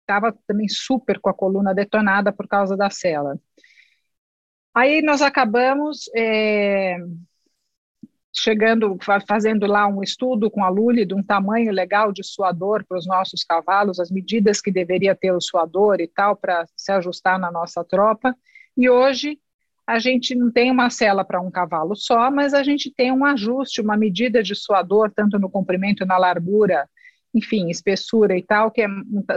[0.00, 3.38] estava também super com a coluna detonada por causa da cela.
[4.74, 6.98] Aí nós acabamos é,
[8.32, 12.98] chegando, fazendo lá um estudo com a Lully de um tamanho legal de suador para
[12.98, 17.38] os nossos cavalos, as medidas que deveria ter o suador e tal, para se ajustar
[17.38, 18.36] na nossa tropa.
[18.76, 19.40] E hoje
[19.88, 23.24] a gente não tem uma cela para um cavalo só, mas a gente tem um
[23.24, 26.86] ajuste, uma medida de suador, tanto no comprimento, na largura,
[27.34, 28.88] enfim, espessura e tal, que é,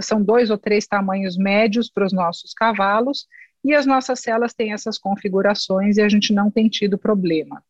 [0.02, 3.28] são dois ou três tamanhos médios para os nossos cavalos,
[3.64, 7.64] e as nossas celas têm essas configurações e a gente não tem tido problema.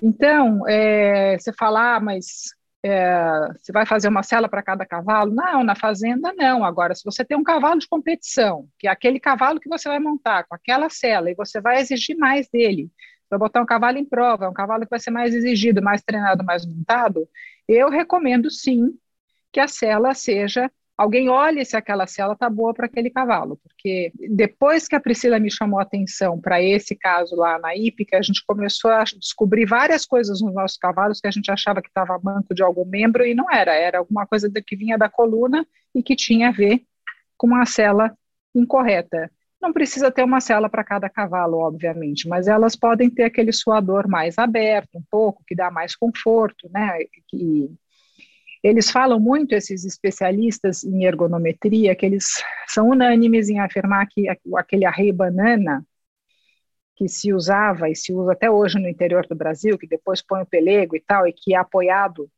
[0.00, 2.54] Então, é, você fala, ah, mas
[2.86, 5.34] é, você vai fazer uma cela para cada cavalo?
[5.34, 6.62] Não, na fazenda não.
[6.62, 9.98] Agora, se você tem um cavalo de competição, que é aquele cavalo que você vai
[9.98, 12.90] montar com aquela cela, e você vai exigir mais dele,
[13.30, 16.02] vai botar um cavalo em prova, é um cavalo que vai ser mais exigido, mais
[16.02, 17.26] treinado, mais montado,
[17.66, 18.90] eu recomendo sim
[19.50, 24.12] que a cela seja alguém olhe se aquela cela está boa para aquele cavalo, porque
[24.30, 28.22] depois que a Priscila me chamou a atenção para esse caso lá na hípica, a
[28.22, 32.18] gente começou a descobrir várias coisas nos nossos cavalos que a gente achava que estava
[32.22, 36.02] manco de algum membro e não era, era alguma coisa que vinha da coluna e
[36.02, 36.82] que tinha a ver
[37.36, 38.16] com uma cela
[38.54, 39.30] incorreta.
[39.60, 44.06] Não precisa ter uma cela para cada cavalo, obviamente, mas elas podem ter aquele suador
[44.06, 46.98] mais aberto, um pouco, que dá mais conforto, né?
[48.64, 54.86] Eles falam muito, esses especialistas em ergonometria, que eles são unânimes em afirmar que aquele
[54.86, 55.84] arreio banana
[56.96, 60.40] que se usava e se usa até hoje no interior do Brasil, que depois põe
[60.40, 62.30] o pelego e tal, e que é apoiado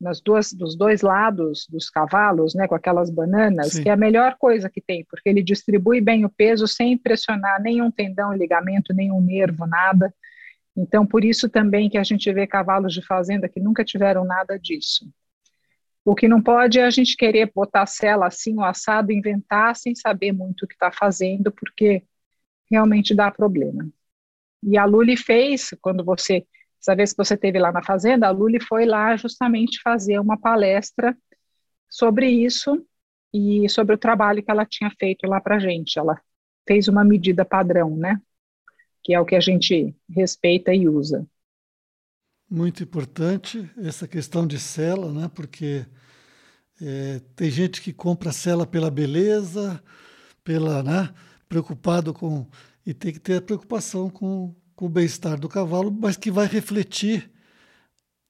[0.00, 3.82] nas duas, dos dois lados dos cavalos, né, com aquelas bananas, Sim.
[3.82, 7.60] que é a melhor coisa que tem, porque ele distribui bem o peso sem pressionar
[7.60, 10.14] nenhum tendão, ligamento, nenhum nervo, nada.
[10.76, 14.58] Então, por isso também que a gente vê cavalos de fazenda que nunca tiveram nada
[14.58, 15.06] disso.
[16.04, 19.76] O que não pode é a gente querer botar a cela assim, o assado, inventar
[19.76, 22.04] sem saber muito o que está fazendo, porque
[22.70, 23.88] realmente dá problema.
[24.62, 26.46] E a Luli fez, quando você,
[26.80, 30.38] essa vez que você teve lá na fazenda, a Luli foi lá justamente fazer uma
[30.38, 31.16] palestra
[31.88, 32.84] sobre isso
[33.32, 35.98] e sobre o trabalho que ela tinha feito lá para gente.
[35.98, 36.20] Ela
[36.66, 38.20] fez uma medida padrão, né?
[39.02, 41.26] Que é o que a gente respeita e usa.
[42.52, 45.30] Muito importante essa questão de cela, né?
[45.34, 45.86] porque
[46.82, 49.82] é, tem gente que compra cela pela beleza,
[50.44, 51.08] pela né?
[51.48, 52.46] preocupado com.
[52.84, 56.46] E tem que ter a preocupação com, com o bem-estar do cavalo, mas que vai
[56.46, 57.30] refletir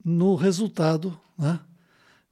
[0.05, 1.21] no resultado.
[1.37, 1.59] Né?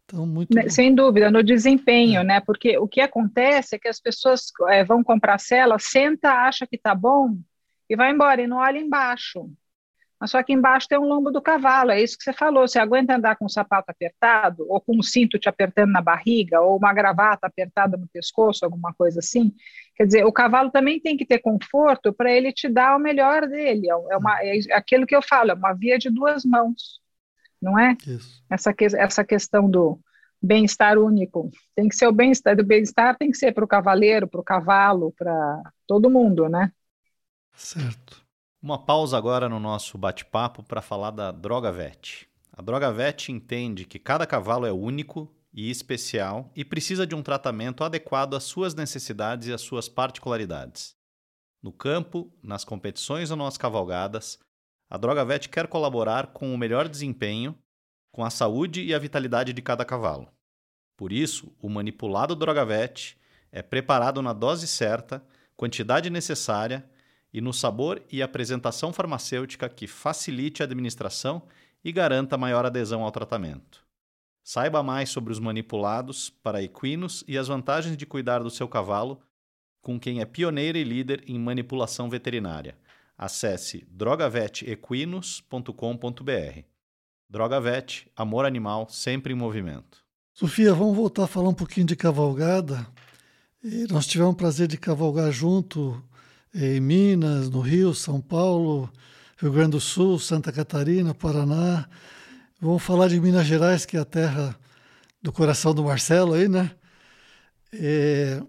[0.05, 2.25] Então, muito né, Sem dúvida, no desempenho, é.
[2.25, 2.41] né?
[2.41, 6.79] Porque o que acontece é que as pessoas é, vão comprar cela, senta, acha que
[6.79, 7.37] tá bom
[7.89, 9.51] e vai embora e não olha embaixo.
[10.21, 12.69] Mas só que embaixo tem um lombo do cavalo, é isso que você falou.
[12.69, 16.61] Você aguenta andar com um sapato apertado, ou com um cinto te apertando na barriga,
[16.61, 19.55] ou uma gravata apertada no pescoço, alguma coisa assim?
[19.97, 23.49] Quer dizer, o cavalo também tem que ter conforto para ele te dar o melhor
[23.49, 23.89] dele.
[23.89, 27.01] É, uma, é aquilo que eu falo, é uma via de duas mãos,
[27.61, 27.97] não é?
[28.07, 28.45] Isso.
[28.51, 29.99] Essa, essa questão do
[30.43, 31.51] bem-estar único.
[31.75, 34.45] Tem que ser o bem-estar, do bem-estar tem que ser para o cavaleiro, para o
[34.45, 36.71] cavalo, para todo mundo, né?
[37.55, 38.30] Certo.
[38.63, 42.29] Uma pausa agora no nosso bate-papo para falar da Droga Vet.
[42.53, 47.23] A Droga Vet entende que cada cavalo é único e especial e precisa de um
[47.23, 50.95] tratamento adequado às suas necessidades e às suas particularidades.
[51.63, 54.39] No campo, nas competições ou nas cavalgadas,
[54.91, 57.57] a Droga Vet quer colaborar com o melhor desempenho,
[58.13, 60.29] com a saúde e a vitalidade de cada cavalo.
[60.99, 63.17] Por isso, o manipulado Droga Vet
[63.51, 65.25] É preparado na dose certa,
[65.57, 66.87] quantidade necessária
[67.33, 71.43] e no sabor e apresentação farmacêutica que facilite a administração
[71.85, 73.85] e garanta maior adesão ao tratamento.
[74.43, 79.21] Saiba mais sobre os manipulados para equinos e as vantagens de cuidar do seu cavalo
[79.81, 82.77] com quem é pioneira e líder em manipulação veterinária.
[83.17, 86.65] Acesse drogavetequinos.com.br.
[87.29, 90.05] Drogavet, amor animal sempre em movimento.
[90.33, 92.87] Sofia, vamos voltar a falar um pouquinho de cavalgada.
[93.63, 96.03] E nós tivemos o prazer de cavalgar junto
[96.55, 98.91] em Minas, no Rio, São Paulo,
[99.39, 101.89] Rio Grande do Sul, Santa Catarina, Paraná.
[102.61, 104.57] Vamos falar de Minas Gerais, que é a terra
[105.23, 106.71] do coração do Marcelo aí, né?
[107.73, 108.43] É,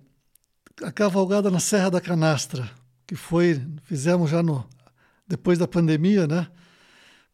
[0.83, 2.69] a cavalgada na Serra da Canastra,
[3.05, 4.67] que foi, fizemos já no,
[5.27, 6.47] depois da pandemia, né?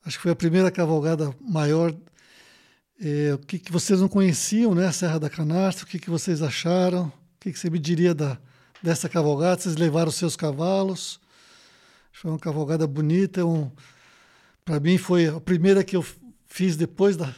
[0.06, 1.96] Acho que foi a primeira cavalgada maior.
[3.00, 4.88] É, o que, que vocês não conheciam, né?
[4.88, 7.06] A Serra da Canastra, o que, que vocês acharam?
[7.06, 8.38] O que, que você me diria da,
[8.82, 9.62] dessa cavalgada?
[9.62, 11.20] Vocês levaram seus cavalos?
[12.12, 13.46] Foi uma cavalgada bonita.
[13.46, 13.72] Um,
[14.66, 16.04] Para mim foi a primeira que eu
[16.46, 17.34] fiz depois, da,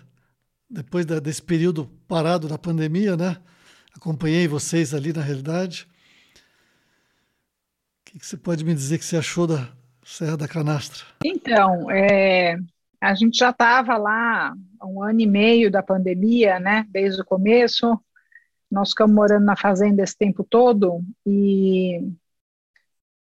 [0.70, 3.38] depois da, desse período parado da pandemia, né?
[3.96, 5.88] Acompanhei vocês ali na realidade.
[8.02, 9.68] O que, que você pode me dizer que você achou da
[10.04, 11.06] Serra da Canastra?
[11.24, 12.58] Então, é,
[13.02, 16.88] a gente já estava lá um ano e meio da pandemia, né?
[16.90, 18.00] Desde o começo.
[18.72, 21.99] Nós ficamos morando na fazenda esse tempo todo e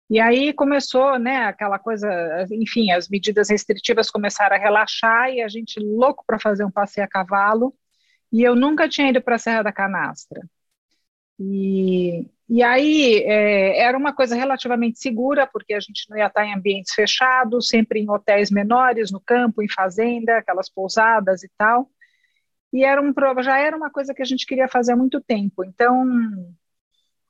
[0.09, 2.07] e aí começou, né, aquela coisa,
[2.51, 7.05] enfim, as medidas restritivas começaram a relaxar e a gente louco para fazer um passeio
[7.05, 7.75] a cavalo.
[8.31, 10.41] E eu nunca tinha ido para a Serra da Canastra.
[11.39, 16.45] E, e aí é, era uma coisa relativamente segura, porque a gente não ia estar
[16.45, 21.89] em ambientes fechados, sempre em hotéis menores, no campo, em fazenda, aquelas pousadas e tal.
[22.71, 25.63] E era um, já era uma coisa que a gente queria fazer há muito tempo.
[25.63, 26.05] Então,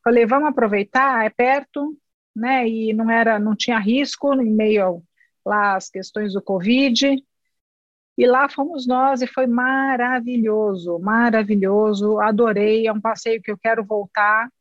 [0.04, 1.98] falei, vamos aproveitar, é perto,
[2.36, 2.68] né?
[2.68, 5.04] E não era, não tinha risco em meio
[5.46, 7.24] lá às questões do Covid.
[8.18, 12.20] E lá fomos nós e foi maravilhoso, maravilhoso.
[12.20, 14.52] Adorei, é um passeio que eu quero voltar.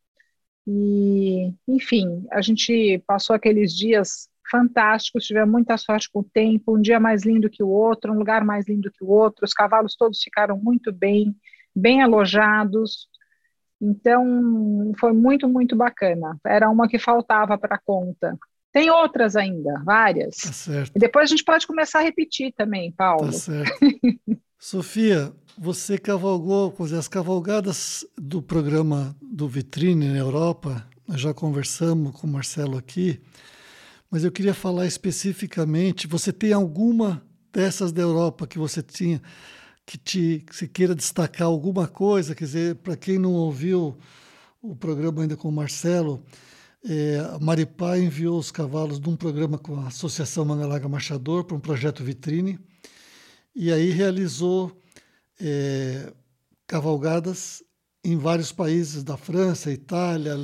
[0.67, 6.81] E, enfim, a gente passou aqueles dias fantásticos, tivemos muita sorte com o tempo, um
[6.81, 9.45] dia mais lindo que o outro, um lugar mais lindo que o outro.
[9.45, 11.35] Os cavalos todos ficaram muito bem,
[11.75, 13.09] bem alojados.
[13.81, 16.39] Então, foi muito, muito bacana.
[16.45, 18.37] Era uma que faltava para a conta.
[18.73, 20.37] Tem outras ainda, várias.
[20.37, 20.93] Tá certo.
[20.95, 23.27] E depois a gente pode começar a repetir também, Paulo.
[23.27, 23.79] Tá certo.
[24.59, 32.27] Sofia, você cavalgou, as cavalgadas do programa do Vitrine na Europa, nós já conversamos com
[32.27, 33.21] o Marcelo aqui,
[34.11, 39.21] mas eu queria falar especificamente, você tem alguma dessas da Europa que você tinha
[39.87, 43.97] que te que você queira destacar alguma coisa, quer dizer, para quem não ouviu
[44.61, 46.23] o programa ainda com o Marcelo,
[46.85, 51.57] é, a Maripá enviou os cavalos de um programa com a Associação Mangalaga Marchador para
[51.57, 52.59] um projeto vitrine
[53.55, 54.79] e aí realizou
[55.41, 56.13] é,
[56.67, 57.63] cavalgadas
[58.05, 60.37] em vários países da França, Itália,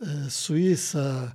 [0.00, 1.34] é, Suíça,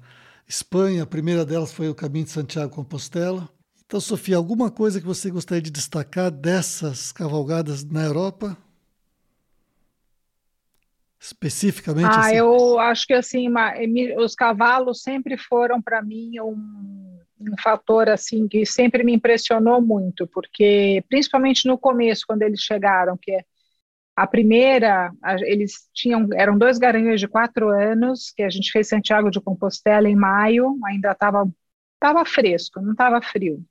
[0.53, 1.01] Espanha.
[1.01, 3.49] A primeira delas foi o Caminho de Santiago Compostela.
[3.85, 8.55] Então, Sofia, alguma coisa que você gostaria de destacar dessas cavalgadas na Europa?
[11.19, 12.05] Especificamente?
[12.05, 12.35] Ah, assim?
[12.35, 13.47] eu acho que assim,
[14.17, 20.27] os cavalos sempre foram para mim um, um fator assim que sempre me impressionou muito,
[20.27, 23.45] porque principalmente no começo, quando eles chegaram, que é
[24.15, 25.11] a primeira,
[25.41, 30.07] eles tinham, eram dois garanhões de quatro anos, que a gente fez Santiago de Compostela
[30.07, 31.47] em maio, ainda estava
[31.99, 33.63] tava fresco, não estava frio.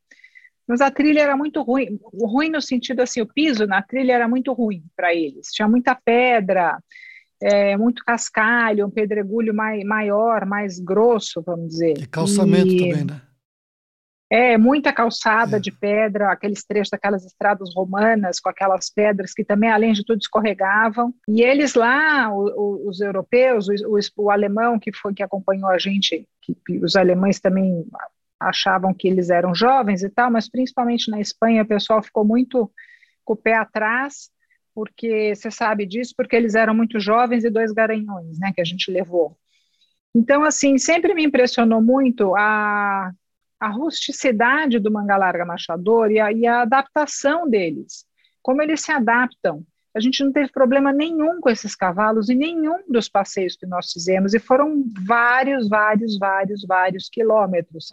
[0.66, 4.26] Mas a trilha era muito ruim, ruim no sentido assim, o piso na trilha era
[4.26, 5.48] muito ruim para eles.
[5.48, 6.78] Tinha muita pedra,
[7.42, 11.98] é, muito cascalho, um pedregulho mai, maior, mais grosso, vamos dizer.
[11.98, 13.20] E calçamento e, também, né?
[14.32, 15.60] É, muita calçada é.
[15.60, 20.20] de pedra, aqueles trechos daquelas estradas romanas, com aquelas pedras que também, além de tudo,
[20.20, 21.14] escorregavam.
[21.28, 25.76] E eles lá, o, o, os europeus, o, o, alemão que foi que acompanhou a
[25.76, 27.84] gente, que, os alemães também
[28.40, 32.72] achavam que eles eram jovens e tal, mas principalmente na Espanha o pessoal ficou muito
[33.26, 34.30] com o pé atrás,
[34.74, 38.64] porque você sabe disso, porque eles eram muito jovens e dois garanhões, né, que a
[38.64, 39.36] gente levou.
[40.14, 43.12] Então, assim, sempre me impressionou muito a,
[43.62, 48.04] a rusticidade do manga larga machador e a, e a adaptação deles,
[48.42, 49.64] como eles se adaptam.
[49.94, 53.92] A gente não teve problema nenhum com esses cavalos em nenhum dos passeios que nós
[53.92, 57.88] fizemos, e foram vários, vários, vários, vários quilômetros.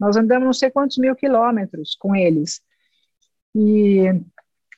[0.00, 2.60] Nós andamos não sei quantos mil quilômetros com eles.
[3.54, 4.06] E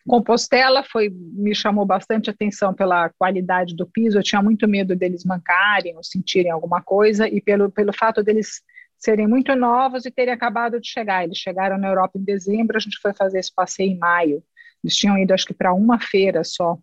[0.07, 4.19] Compostela foi me chamou bastante atenção pela qualidade do piso.
[4.19, 8.61] Eu tinha muito medo deles mancarem ou sentirem alguma coisa e pelo pelo fato deles
[9.05, 11.25] serem muito novos e terem acabado de chegar.
[11.25, 14.43] Eles chegaram na Europa em dezembro, a gente foi fazer esse passeio em maio.
[14.83, 16.79] Eles tinham ido acho que para uma feira só.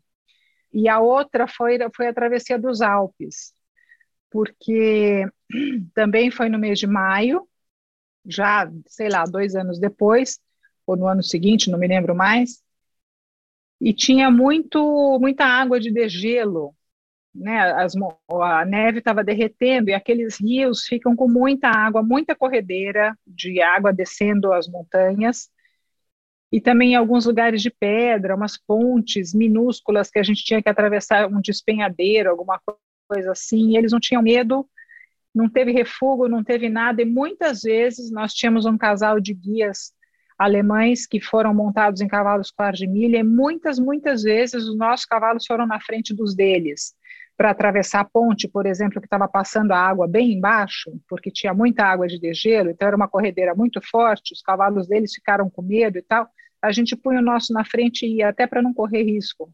[0.74, 3.54] E a outra foi foi a travessia dos Alpes,
[4.30, 5.26] porque
[5.94, 7.48] também foi no mês de maio,
[8.26, 10.40] já sei lá dois anos depois
[10.86, 12.64] ou no ano seguinte, não me lembro mais
[13.82, 16.76] e tinha muito muita água de degelo,
[17.34, 17.72] né?
[17.74, 17.94] As,
[18.30, 23.94] a neve estava derretendo e aqueles rios ficam com muita água, muita corredeira de água
[23.94, 25.50] descendo as montanhas
[26.52, 31.28] e também alguns lugares de pedra, umas pontes minúsculas que a gente tinha que atravessar
[31.28, 32.60] um despenhadeiro, alguma
[33.08, 33.78] coisa assim.
[33.78, 34.68] Eles não tinham medo,
[35.34, 37.02] não teve refúgio, não teve nada.
[37.02, 39.94] E muitas vezes nós tínhamos um casal de guias
[40.38, 45.06] alemães que foram montados em cavalos par de milha, e muitas, muitas vezes os nossos
[45.06, 46.96] cavalos foram na frente dos deles,
[47.42, 51.56] para atravessar a ponte, por exemplo, que estava passando a água bem embaixo, porque tinha
[51.56, 55.64] muita água de degelo, então era uma corredeira muito forte, os cavalos deles ficaram com
[55.64, 56.30] medo e tal,
[56.62, 59.52] a gente punha o nosso na frente e ia, até para não correr risco.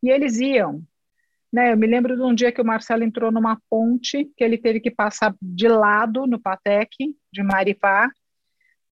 [0.00, 0.84] E eles iam.
[1.52, 4.56] Né, eu me lembro de um dia que o Marcelo entrou numa ponte, que ele
[4.56, 6.94] teve que passar de lado no Patec,
[7.32, 8.08] de Maripá,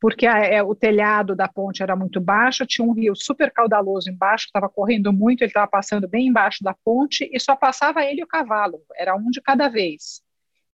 [0.01, 4.11] porque a, é, o telhado da ponte era muito baixo, tinha um rio super caudaloso
[4.11, 8.21] embaixo, estava correndo muito, ele estava passando bem embaixo da ponte e só passava ele
[8.21, 10.23] e o cavalo, era um de cada vez.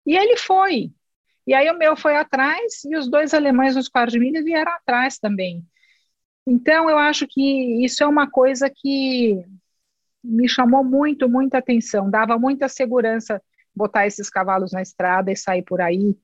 [0.07, 0.93] E ele foi.
[1.47, 4.72] E aí o meu foi atrás e os dois alemães nos quartos de milha vieram
[4.72, 5.64] atrás também.
[6.47, 9.43] Então eu acho que isso é uma coisa que
[10.22, 13.43] me chamou muito, muita atenção, dava muita segurança
[13.75, 16.16] botar esses cavalos na estrada e sair por aí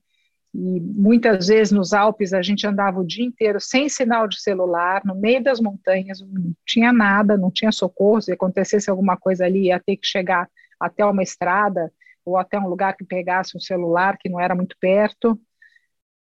[0.53, 5.01] e muitas vezes nos Alpes a gente andava o dia inteiro sem sinal de celular,
[5.05, 8.21] no meio das montanhas, não tinha nada, não tinha socorro.
[8.21, 10.49] Se acontecesse alguma coisa ali, ia ter que chegar
[10.79, 11.91] até uma estrada
[12.25, 15.39] ou até um lugar que pegasse um celular que não era muito perto.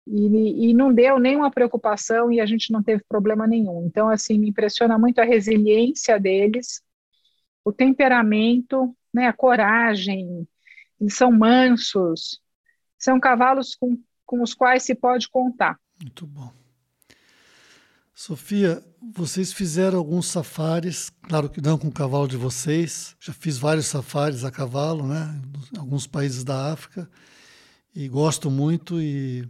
[0.07, 3.87] E, e não deu nenhuma preocupação e a gente não teve problema nenhum.
[3.87, 6.83] Então, assim, me impressiona muito a resiliência deles,
[7.65, 10.47] o temperamento, né, a coragem.
[11.01, 12.43] Eles são mansos,
[13.03, 15.78] são cavalos com, com os quais se pode contar.
[16.00, 16.53] Muito bom.
[18.14, 18.82] Sofia,
[19.12, 23.86] vocês fizeram alguns safaris, claro que não com o cavalo de vocês, já fiz vários
[23.86, 25.42] safaris a cavalo, né,
[25.74, 27.11] em alguns países da África,
[27.94, 29.48] e gosto muito, e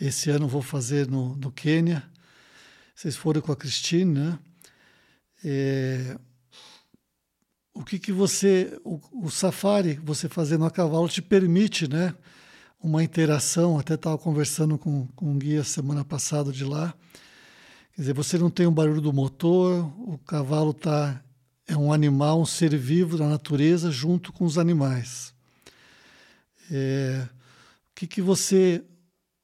[0.00, 2.04] esse ano vou fazer no, no Quênia.
[2.94, 4.38] Vocês foram com a Cristine, né?
[5.44, 6.16] É,
[7.74, 12.14] o que que você, o, o safari, você fazendo a cavalo, te permite, né?
[12.84, 16.94] Uma interação, até estava conversando com, com um guia semana passada de lá.
[17.94, 21.24] Quer dizer, você não tem o barulho do motor, o cavalo tá,
[21.66, 25.32] é um animal, um ser vivo da natureza junto com os animais.
[26.70, 27.26] É,
[27.90, 28.84] o que, que você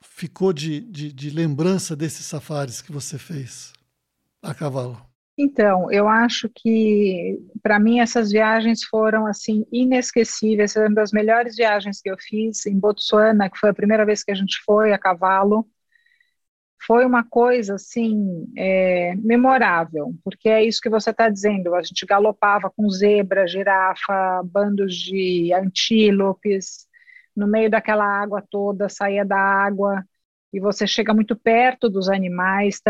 [0.03, 3.73] ficou de, de, de lembrança desses safaris que você fez
[4.43, 5.10] a cavalo?
[5.43, 11.99] Então, eu acho que para mim essas viagens foram assim inesquecíveis, uma das melhores viagens
[12.03, 14.99] que eu fiz em Botsuana, que foi a primeira vez que a gente foi a
[14.99, 15.67] cavalo.
[16.87, 21.75] Foi uma coisa assim é, memorável, porque é isso que você está dizendo.
[21.75, 26.87] A gente galopava com zebra, girafa, bandos de antílopes
[27.35, 30.05] no meio daquela água toda, saía da água
[30.53, 32.81] e você chega muito perto dos animais,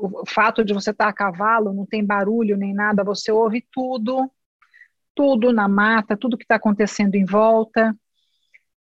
[0.00, 4.30] o fato de você estar a cavalo, não tem barulho nem nada, você ouve tudo,
[5.14, 7.94] tudo na mata, tudo que está acontecendo em volta.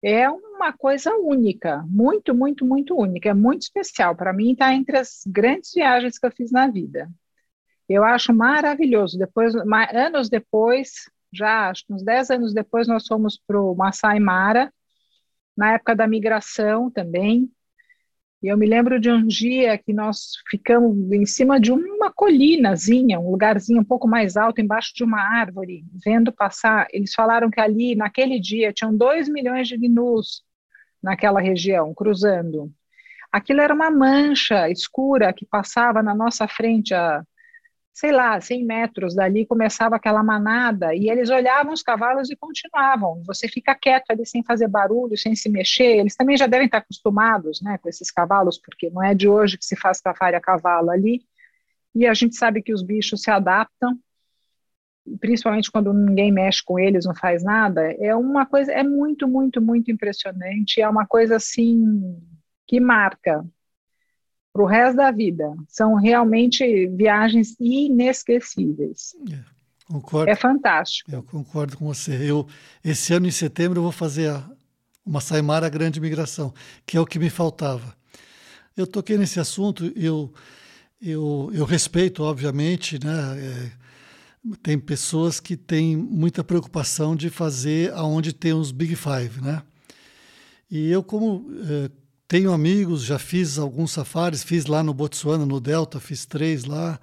[0.02, 4.16] É uma coisa única, muito, muito, muito única, é muito especial.
[4.16, 7.10] Para mim, está entre as grandes viagens que eu fiz na vida.
[7.88, 9.18] Eu acho maravilhoso.
[9.18, 9.54] Depois,
[9.92, 14.72] anos depois, já acho que uns 10 anos depois, nós fomos para o Masai Mara,
[15.56, 17.50] na época da migração também.
[18.42, 23.20] E eu me lembro de um dia que nós ficamos em cima de uma colinazinha,
[23.20, 26.88] um lugarzinho um pouco mais alto, embaixo de uma árvore, vendo passar.
[26.90, 30.42] Eles falaram que ali, naquele dia, tinham dois milhões de gnus
[31.02, 32.72] naquela região, cruzando.
[33.30, 37.22] Aquilo era uma mancha escura que passava na nossa frente a
[37.92, 43.22] sei lá, 100 metros dali começava aquela manada e eles olhavam os cavalos e continuavam.
[43.26, 45.98] Você fica quieto ali sem fazer barulho, sem se mexer.
[45.98, 49.58] Eles também já devem estar acostumados, né, com esses cavalos, porque não é de hoje
[49.58, 51.20] que se faz safari a cavalo ali.
[51.94, 53.98] E a gente sabe que os bichos se adaptam,
[55.20, 57.92] principalmente quando ninguém mexe com eles, não faz nada.
[58.00, 60.80] É uma coisa, é muito, muito, muito impressionante.
[60.80, 61.82] É uma coisa assim
[62.66, 63.44] que marca
[64.52, 65.54] para o resto da vida.
[65.68, 69.14] São realmente viagens inesquecíveis.
[69.30, 69.38] É,
[69.86, 70.30] concordo.
[70.30, 71.10] É fantástico.
[71.10, 72.12] Eu concordo com você.
[72.12, 72.46] Eu,
[72.84, 74.48] esse ano, em setembro, eu vou fazer a,
[75.04, 76.52] uma Saimara Grande Migração,
[76.86, 77.94] que é o que me faltava.
[78.76, 80.32] Eu toquei nesse assunto, eu,
[81.00, 83.38] eu, eu respeito, obviamente, né?
[83.38, 83.80] É,
[84.62, 89.62] tem pessoas que têm muita preocupação de fazer aonde tem os Big Five, né?
[90.70, 91.90] E eu, como é,
[92.30, 97.00] tenho amigos, já fiz alguns safaris, fiz lá no Botsuana, no Delta, fiz três lá.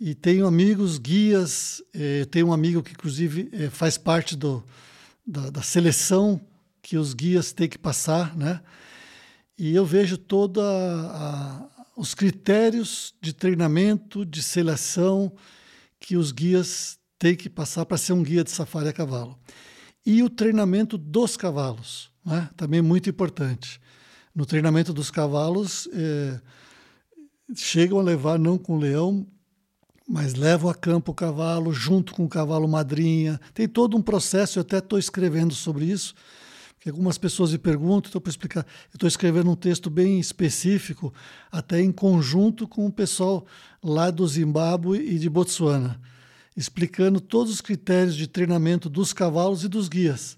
[0.00, 4.64] E tenho amigos, guias, é, tenho um amigo que, inclusive, é, faz parte do,
[5.26, 6.40] da, da, seleção
[6.80, 8.62] que os guias têm que passar, né?
[9.58, 10.64] E eu vejo todos
[11.94, 15.30] os critérios de treinamento, de seleção
[16.00, 19.38] que os guias têm que passar para ser um guia de safari a cavalo.
[20.06, 22.48] E o treinamento dos cavalos, né?
[22.56, 23.78] também muito importante
[24.34, 26.40] no treinamento dos cavalos, é,
[27.54, 29.26] chegam a levar, não com o leão,
[30.08, 33.40] mas levam a campo o cavalo, junto com o cavalo madrinha.
[33.54, 36.14] Tem todo um processo, eu até estou escrevendo sobre isso,
[36.74, 41.12] porque algumas pessoas me perguntam, então para explicar, estou escrevendo um texto bem específico,
[41.50, 43.46] até em conjunto com o pessoal
[43.82, 46.00] lá do Zimbábue e de Botsuana,
[46.56, 50.36] explicando todos os critérios de treinamento dos cavalos e dos guias.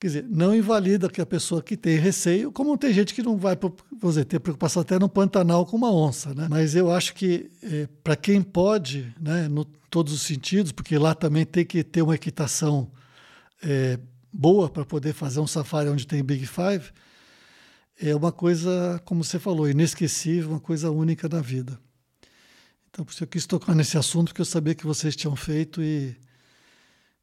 [0.00, 3.36] Quer dizer, não invalida que a pessoa que tem receio, como tem gente que não
[3.36, 3.58] vai
[4.00, 6.46] dizer, ter preocupação até no Pantanal com uma onça, né?
[6.48, 11.14] Mas eu acho que é, para quem pode, né, no todos os sentidos, porque lá
[11.14, 12.90] também tem que ter uma equitação
[13.62, 13.98] é,
[14.32, 16.92] boa para poder fazer um safari onde tem Big Five,
[18.00, 21.78] é uma coisa, como você falou, inesquecível, uma coisa única na vida.
[22.90, 25.82] Então, por isso eu quis tocar nesse assunto, porque eu sabia que vocês tinham feito
[25.82, 26.16] e,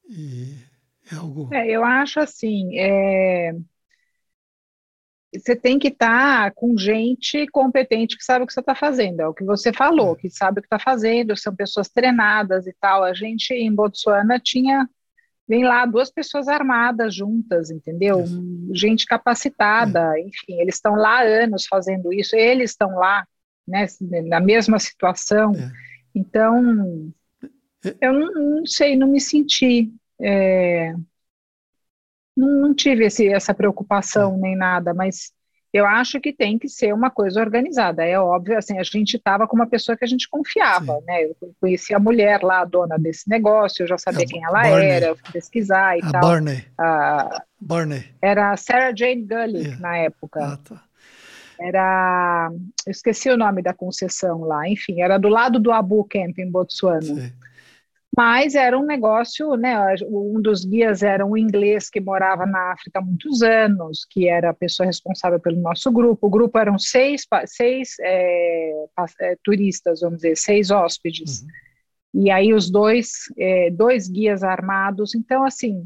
[0.09, 0.55] e
[1.11, 1.53] é algo.
[1.53, 2.77] É, eu acho assim.
[2.77, 3.53] É...
[5.33, 9.19] Você tem que estar tá com gente competente que sabe o que você está fazendo,
[9.19, 10.15] é o que você falou, é.
[10.15, 13.03] que sabe o que está fazendo, são pessoas treinadas e tal.
[13.03, 14.87] A gente em Botsuana tinha,
[15.45, 18.21] vem lá, duas pessoas armadas juntas, entendeu?
[18.21, 18.67] Isso.
[18.73, 20.21] Gente capacitada, é.
[20.21, 23.27] enfim, eles estão lá há anos fazendo isso, eles estão lá,
[23.67, 23.87] né,
[24.23, 25.51] na mesma situação.
[25.53, 25.69] É.
[26.15, 27.11] Então,
[27.83, 27.93] é.
[27.99, 29.91] eu não, não sei, não me senti
[30.21, 30.93] é,
[32.35, 35.33] não, não, tive esse, essa preocupação nem nada, mas
[35.75, 38.03] eu acho que tem que ser uma coisa organizada.
[38.03, 41.05] É óbvio, assim, a gente estava com uma pessoa que a gente confiava, Sim.
[41.05, 41.23] né?
[41.25, 44.61] Eu conheci a mulher lá, a dona desse negócio, eu já sabia é, quem ela
[44.61, 44.87] Barney.
[44.87, 46.21] era, eu fui pesquisar e a tal.
[46.21, 46.65] Barney.
[46.77, 48.05] A, Barney.
[48.21, 49.75] Era a Sarah Jane Gullick é.
[49.77, 50.39] na época.
[50.41, 50.81] Ah, tá.
[51.59, 52.49] Era,
[52.85, 56.49] eu esqueci o nome da concessão lá, enfim, era do lado do Abu Camp em
[56.49, 57.01] Botsuana.
[57.01, 57.33] Sim.
[58.17, 59.75] Mas era um negócio, né?
[60.07, 64.51] Um dos guias era um inglês que morava na África há muitos anos, que era
[64.51, 66.27] a pessoa responsável pelo nosso grupo.
[66.27, 68.85] O grupo eram seis, seis é,
[69.19, 71.41] é, turistas, vamos dizer, seis hóspedes.
[71.41, 72.23] Uhum.
[72.23, 75.13] E aí os dois, é, dois guias armados.
[75.13, 75.85] Então, assim,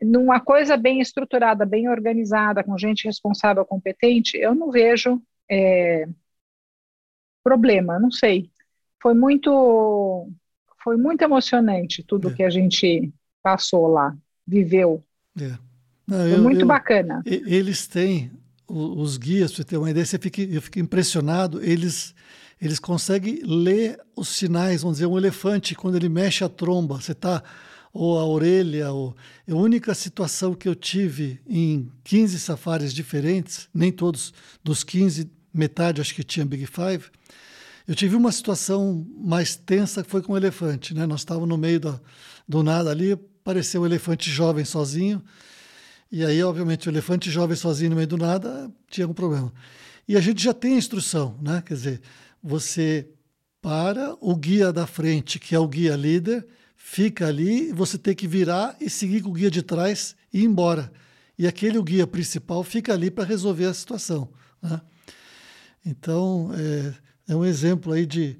[0.00, 5.20] numa coisa bem estruturada, bem organizada, com gente responsável, competente, eu não vejo
[5.50, 6.06] é,
[7.42, 8.50] problema, não sei.
[9.02, 10.30] Foi muito
[10.82, 12.34] foi muito emocionante tudo é.
[12.34, 13.12] que a gente
[13.42, 14.16] passou lá,
[14.46, 15.02] viveu.
[15.40, 15.52] É.
[16.06, 17.22] Não, foi eu, muito eu, bacana.
[17.24, 18.30] Eles têm,
[18.68, 22.14] os guias, para você ter uma ideia, você fica, eu fico impressionado, eles,
[22.60, 27.12] eles conseguem ler os sinais, vamos dizer, um elefante, quando ele mexe a tromba, você
[27.12, 27.42] está
[27.92, 29.14] ou a orelha, ou...
[29.48, 34.32] a única situação que eu tive em 15 safaris diferentes, nem todos
[34.64, 37.10] dos 15, metade acho que tinha Big Five,
[37.86, 40.94] eu tive uma situação mais tensa que foi com o elefante.
[40.94, 41.06] Né?
[41.06, 42.00] Nós estávamos no meio do,
[42.48, 45.22] do nada ali, apareceu um elefante jovem sozinho.
[46.10, 49.52] E aí, obviamente, o elefante jovem sozinho no meio do nada tinha algum problema.
[50.06, 51.62] E a gente já tem a instrução, né?
[51.64, 52.00] Quer dizer,
[52.42, 53.08] você
[53.60, 58.26] para, o guia da frente, que é o guia líder, fica ali, você tem que
[58.26, 60.92] virar e seguir com o guia de trás e ir embora.
[61.38, 64.28] E aquele o guia principal fica ali para resolver a situação.
[64.60, 64.80] Né?
[65.86, 66.94] Então, é,
[67.28, 68.36] é um exemplo aí de,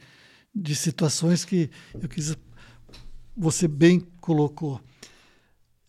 [0.54, 1.70] de situações que
[2.00, 2.36] eu quis,
[3.36, 4.80] você bem colocou.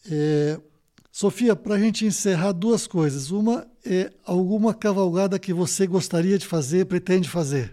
[0.09, 0.59] É,
[1.11, 3.29] Sofia, para a gente encerrar, duas coisas.
[3.29, 7.71] Uma é alguma cavalgada que você gostaria de fazer, pretende fazer?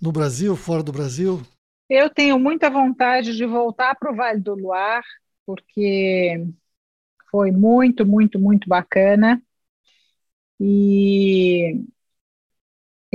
[0.00, 1.42] No Brasil, fora do Brasil?
[1.88, 5.02] Eu tenho muita vontade de voltar para o Vale do Luar,
[5.44, 6.46] porque
[7.30, 9.42] foi muito, muito, muito bacana.
[10.58, 11.84] E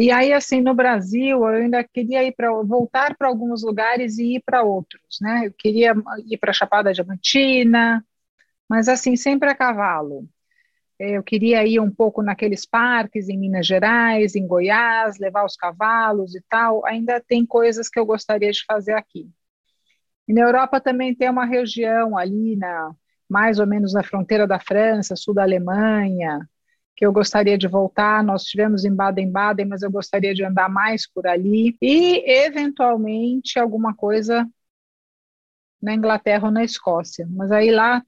[0.01, 4.35] e aí, assim, no Brasil, eu ainda queria ir para voltar para alguns lugares e
[4.35, 5.47] ir para outros, né?
[5.47, 5.93] Eu queria
[6.25, 8.05] ir para Chapada Diamantina,
[8.69, 10.25] mas assim, sempre a cavalo.
[10.99, 16.35] Eu queria ir um pouco naqueles parques em Minas Gerais, em Goiás, levar os cavalos
[16.35, 16.85] e tal.
[16.85, 19.29] Ainda tem coisas que eu gostaria de fazer aqui.
[20.27, 22.93] E na Europa também tem uma região ali na
[23.29, 26.49] mais ou menos na fronteira da França, sul da Alemanha,
[26.99, 28.21] que eu gostaria de voltar.
[28.21, 33.95] Nós estivemos em Baden-Baden, mas eu gostaria de andar mais por ali e eventualmente alguma
[33.95, 34.45] coisa
[35.81, 37.25] na Inglaterra ou na Escócia.
[37.31, 38.03] Mas aí lá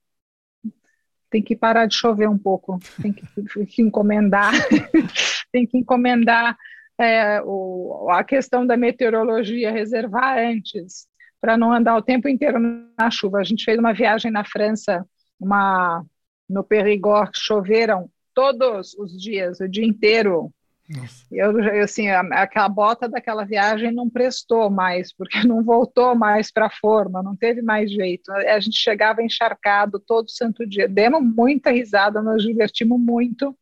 [1.29, 3.25] tem que parar de chover um pouco, tem que,
[3.65, 4.51] que encomendar,
[5.53, 6.57] tem que encomendar
[6.99, 11.07] é, o, a questão da meteorologia, reservar antes,
[11.39, 13.39] para não andar o tempo inteiro na chuva.
[13.39, 15.07] A gente fez uma viagem na França,
[15.39, 16.03] uma,
[16.49, 20.51] no Périgord, choveram todos os dias, o dia inteiro,
[20.89, 21.25] nossa.
[21.31, 26.71] Eu, assim, aquela bota daquela viagem não prestou mais, porque não voltou mais para a
[26.71, 28.31] forma, não teve mais jeito.
[28.31, 30.87] A gente chegava encharcado todo santo dia.
[30.87, 33.57] Demos muita risada, nos divertimos muito,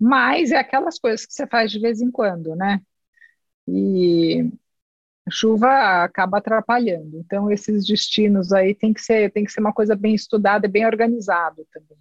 [0.00, 2.80] mas é aquelas coisas que você faz de vez em quando, né?
[3.68, 4.50] E
[5.30, 7.18] chuva acaba atrapalhando.
[7.18, 10.70] Então, esses destinos aí tem que ser, tem que ser uma coisa bem estudada e
[10.70, 11.98] bem organizado também.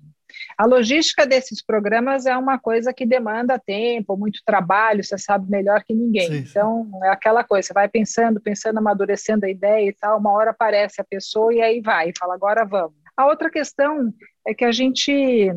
[0.57, 5.83] A logística desses programas é uma coisa que demanda tempo, muito trabalho, você sabe melhor
[5.83, 6.27] que ninguém.
[6.27, 6.49] Sim, sim.
[6.49, 10.51] Então, é aquela coisa, você vai pensando, pensando, amadurecendo a ideia e tal, uma hora
[10.51, 12.95] aparece a pessoa e aí vai, fala, agora vamos.
[13.15, 14.13] A outra questão
[14.45, 15.53] é que a gente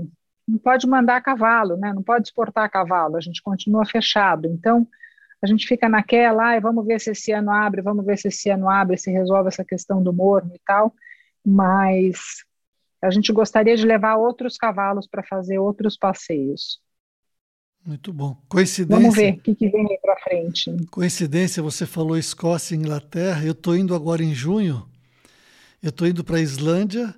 [0.47, 1.93] não pode mandar cavalo, né?
[1.93, 4.47] não pode exportar cavalo, a gente continua fechado.
[4.47, 4.87] Então,
[5.43, 8.51] a gente fica naquela, ah, vamos ver se esse ano abre, vamos ver se esse
[8.51, 10.95] ano abre, se resolve essa questão do morno e tal,
[11.45, 12.45] mas
[13.03, 16.81] a gente gostaria de levar outros cavalos para fazer outros passeios.
[17.85, 18.37] Muito bom.
[18.49, 19.01] Coincidência.
[19.01, 20.75] Vamos ver o que, que vem aí para frente.
[20.91, 23.45] Coincidência, você falou Escócia e Inglaterra.
[23.45, 24.89] Eu estou indo agora em junho.
[25.81, 27.15] Eu estou indo para a Islândia,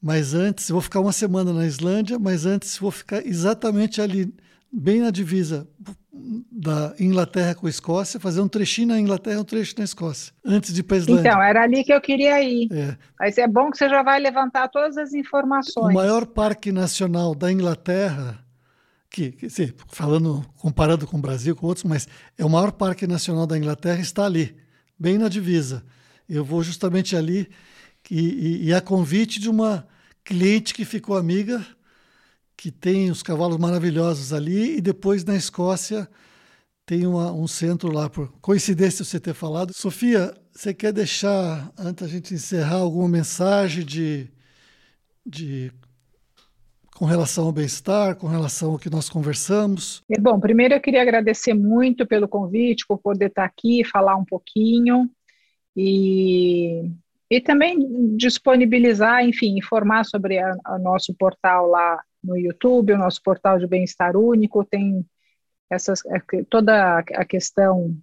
[0.00, 4.32] mas antes, vou ficar uma semana na Islândia, mas antes vou ficar exatamente ali,
[4.70, 5.66] bem na divisa
[6.50, 10.72] da Inglaterra com a Escócia, fazer um trechinho na Inglaterra, um trecho na Escócia, antes
[10.72, 11.28] de ir para a Islândia.
[11.28, 12.68] Então, era ali que eu queria ir.
[12.72, 12.96] É.
[13.18, 15.90] Mas é bom que você já vai levantar todas as informações.
[15.90, 18.38] O maior parque nacional da Inglaterra,
[19.10, 22.06] que, que sim, falando, comparado com o Brasil, com outros, mas
[22.38, 24.56] é o maior parque nacional da Inglaterra, está ali,
[24.98, 25.84] bem na divisa.
[26.28, 27.48] Eu vou justamente ali,
[28.10, 29.86] e, e, e a convite de uma
[30.22, 31.64] cliente que ficou amiga
[32.56, 36.08] que tem os cavalos maravilhosos ali, e depois na Escócia
[36.86, 39.72] tem uma, um centro lá, por coincidência você ter falado.
[39.74, 44.28] Sofia, você quer deixar, antes da gente encerrar, alguma mensagem de,
[45.24, 45.72] de
[46.94, 50.02] com relação ao bem-estar, com relação ao que nós conversamos?
[50.08, 54.24] É bom, primeiro eu queria agradecer muito pelo convite, por poder estar aqui, falar um
[54.24, 55.10] pouquinho
[55.76, 56.88] e,
[57.28, 63.58] e também disponibilizar, enfim, informar sobre o nosso portal lá no YouTube, o nosso portal
[63.58, 65.06] de bem-estar único, tem
[65.70, 67.96] essas, é toda a questão,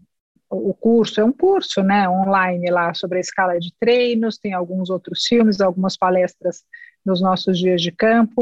[0.49, 4.89] o curso é um curso né, online lá sobre a escala de treinos, tem alguns
[4.89, 6.63] outros filmes, algumas palestras
[7.05, 8.41] nos nossos dias de campo,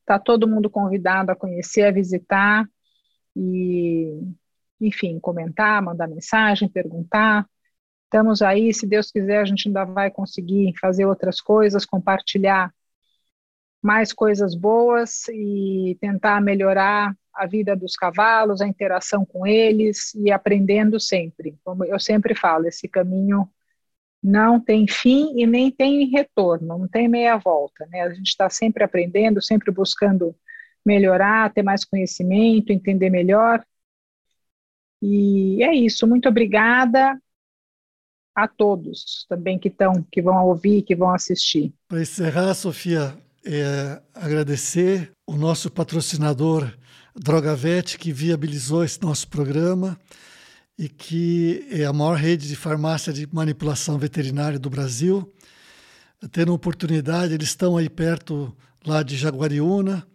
[0.00, 2.66] está todo mundo convidado a conhecer, a visitar
[3.36, 4.22] e,
[4.80, 7.46] enfim, comentar, mandar mensagem, perguntar.
[8.04, 12.72] Estamos aí, se Deus quiser, a gente ainda vai conseguir fazer outras coisas, compartilhar
[13.82, 20.30] mais coisas boas e tentar melhorar a vida dos cavalos, a interação com eles e
[20.30, 21.56] aprendendo sempre.
[21.64, 23.48] Como eu sempre falo, esse caminho
[24.22, 27.86] não tem fim e nem tem retorno, não tem meia volta.
[27.86, 28.02] Né?
[28.02, 30.34] A gente está sempre aprendendo, sempre buscando
[30.84, 33.64] melhorar, ter mais conhecimento, entender melhor.
[35.00, 36.06] E é isso.
[36.06, 37.16] Muito obrigada
[38.34, 41.72] a todos também que estão, que vão ouvir, que vão assistir.
[41.86, 46.72] Para encerrar, Sofia, é, agradecer o nosso patrocinador
[47.14, 49.98] Drogavet, que viabilizou esse nosso programa
[50.78, 55.32] e que é a maior rede de farmácia de manipulação veterinária do Brasil.
[56.30, 60.06] Tendo oportunidade, eles estão aí perto lá de Jaguariúna,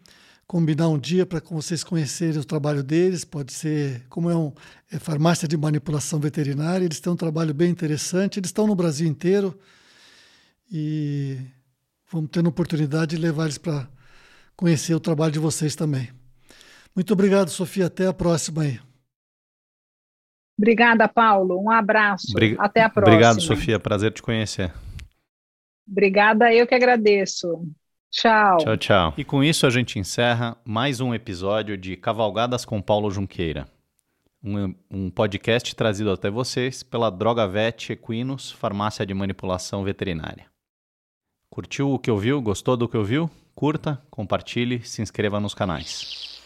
[0.47, 4.53] combinar um dia para vocês conhecerem o trabalho deles, pode ser, como é, um,
[4.91, 9.07] é farmácia de manipulação veterinária, eles têm um trabalho bem interessante, eles estão no Brasil
[9.07, 9.57] inteiro
[10.71, 11.37] e
[12.13, 13.87] vamos tendo oportunidade de levar eles para
[14.55, 16.09] conhecer o trabalho de vocês também.
[16.95, 17.87] Muito obrigado, Sofia.
[17.87, 18.79] Até a próxima aí.
[20.57, 21.59] Obrigada, Paulo.
[21.59, 22.31] Um abraço.
[22.33, 22.55] Brig...
[22.59, 23.15] Até a próxima.
[23.15, 23.79] Obrigado, Sofia.
[23.79, 24.71] Prazer te conhecer.
[25.89, 27.67] Obrigada, eu que agradeço.
[28.11, 28.57] Tchau.
[28.57, 29.13] Tchau, tchau.
[29.17, 33.67] E com isso a gente encerra mais um episódio de Cavalgadas com Paulo Junqueira.
[34.43, 40.52] Um, um podcast trazido até vocês pela Droga Vet Equinos, farmácia de manipulação veterinária.
[41.53, 42.41] Curtiu o que ouviu?
[42.41, 43.29] Gostou do que ouviu?
[43.53, 46.41] Curta, compartilhe, se inscreva nos canais.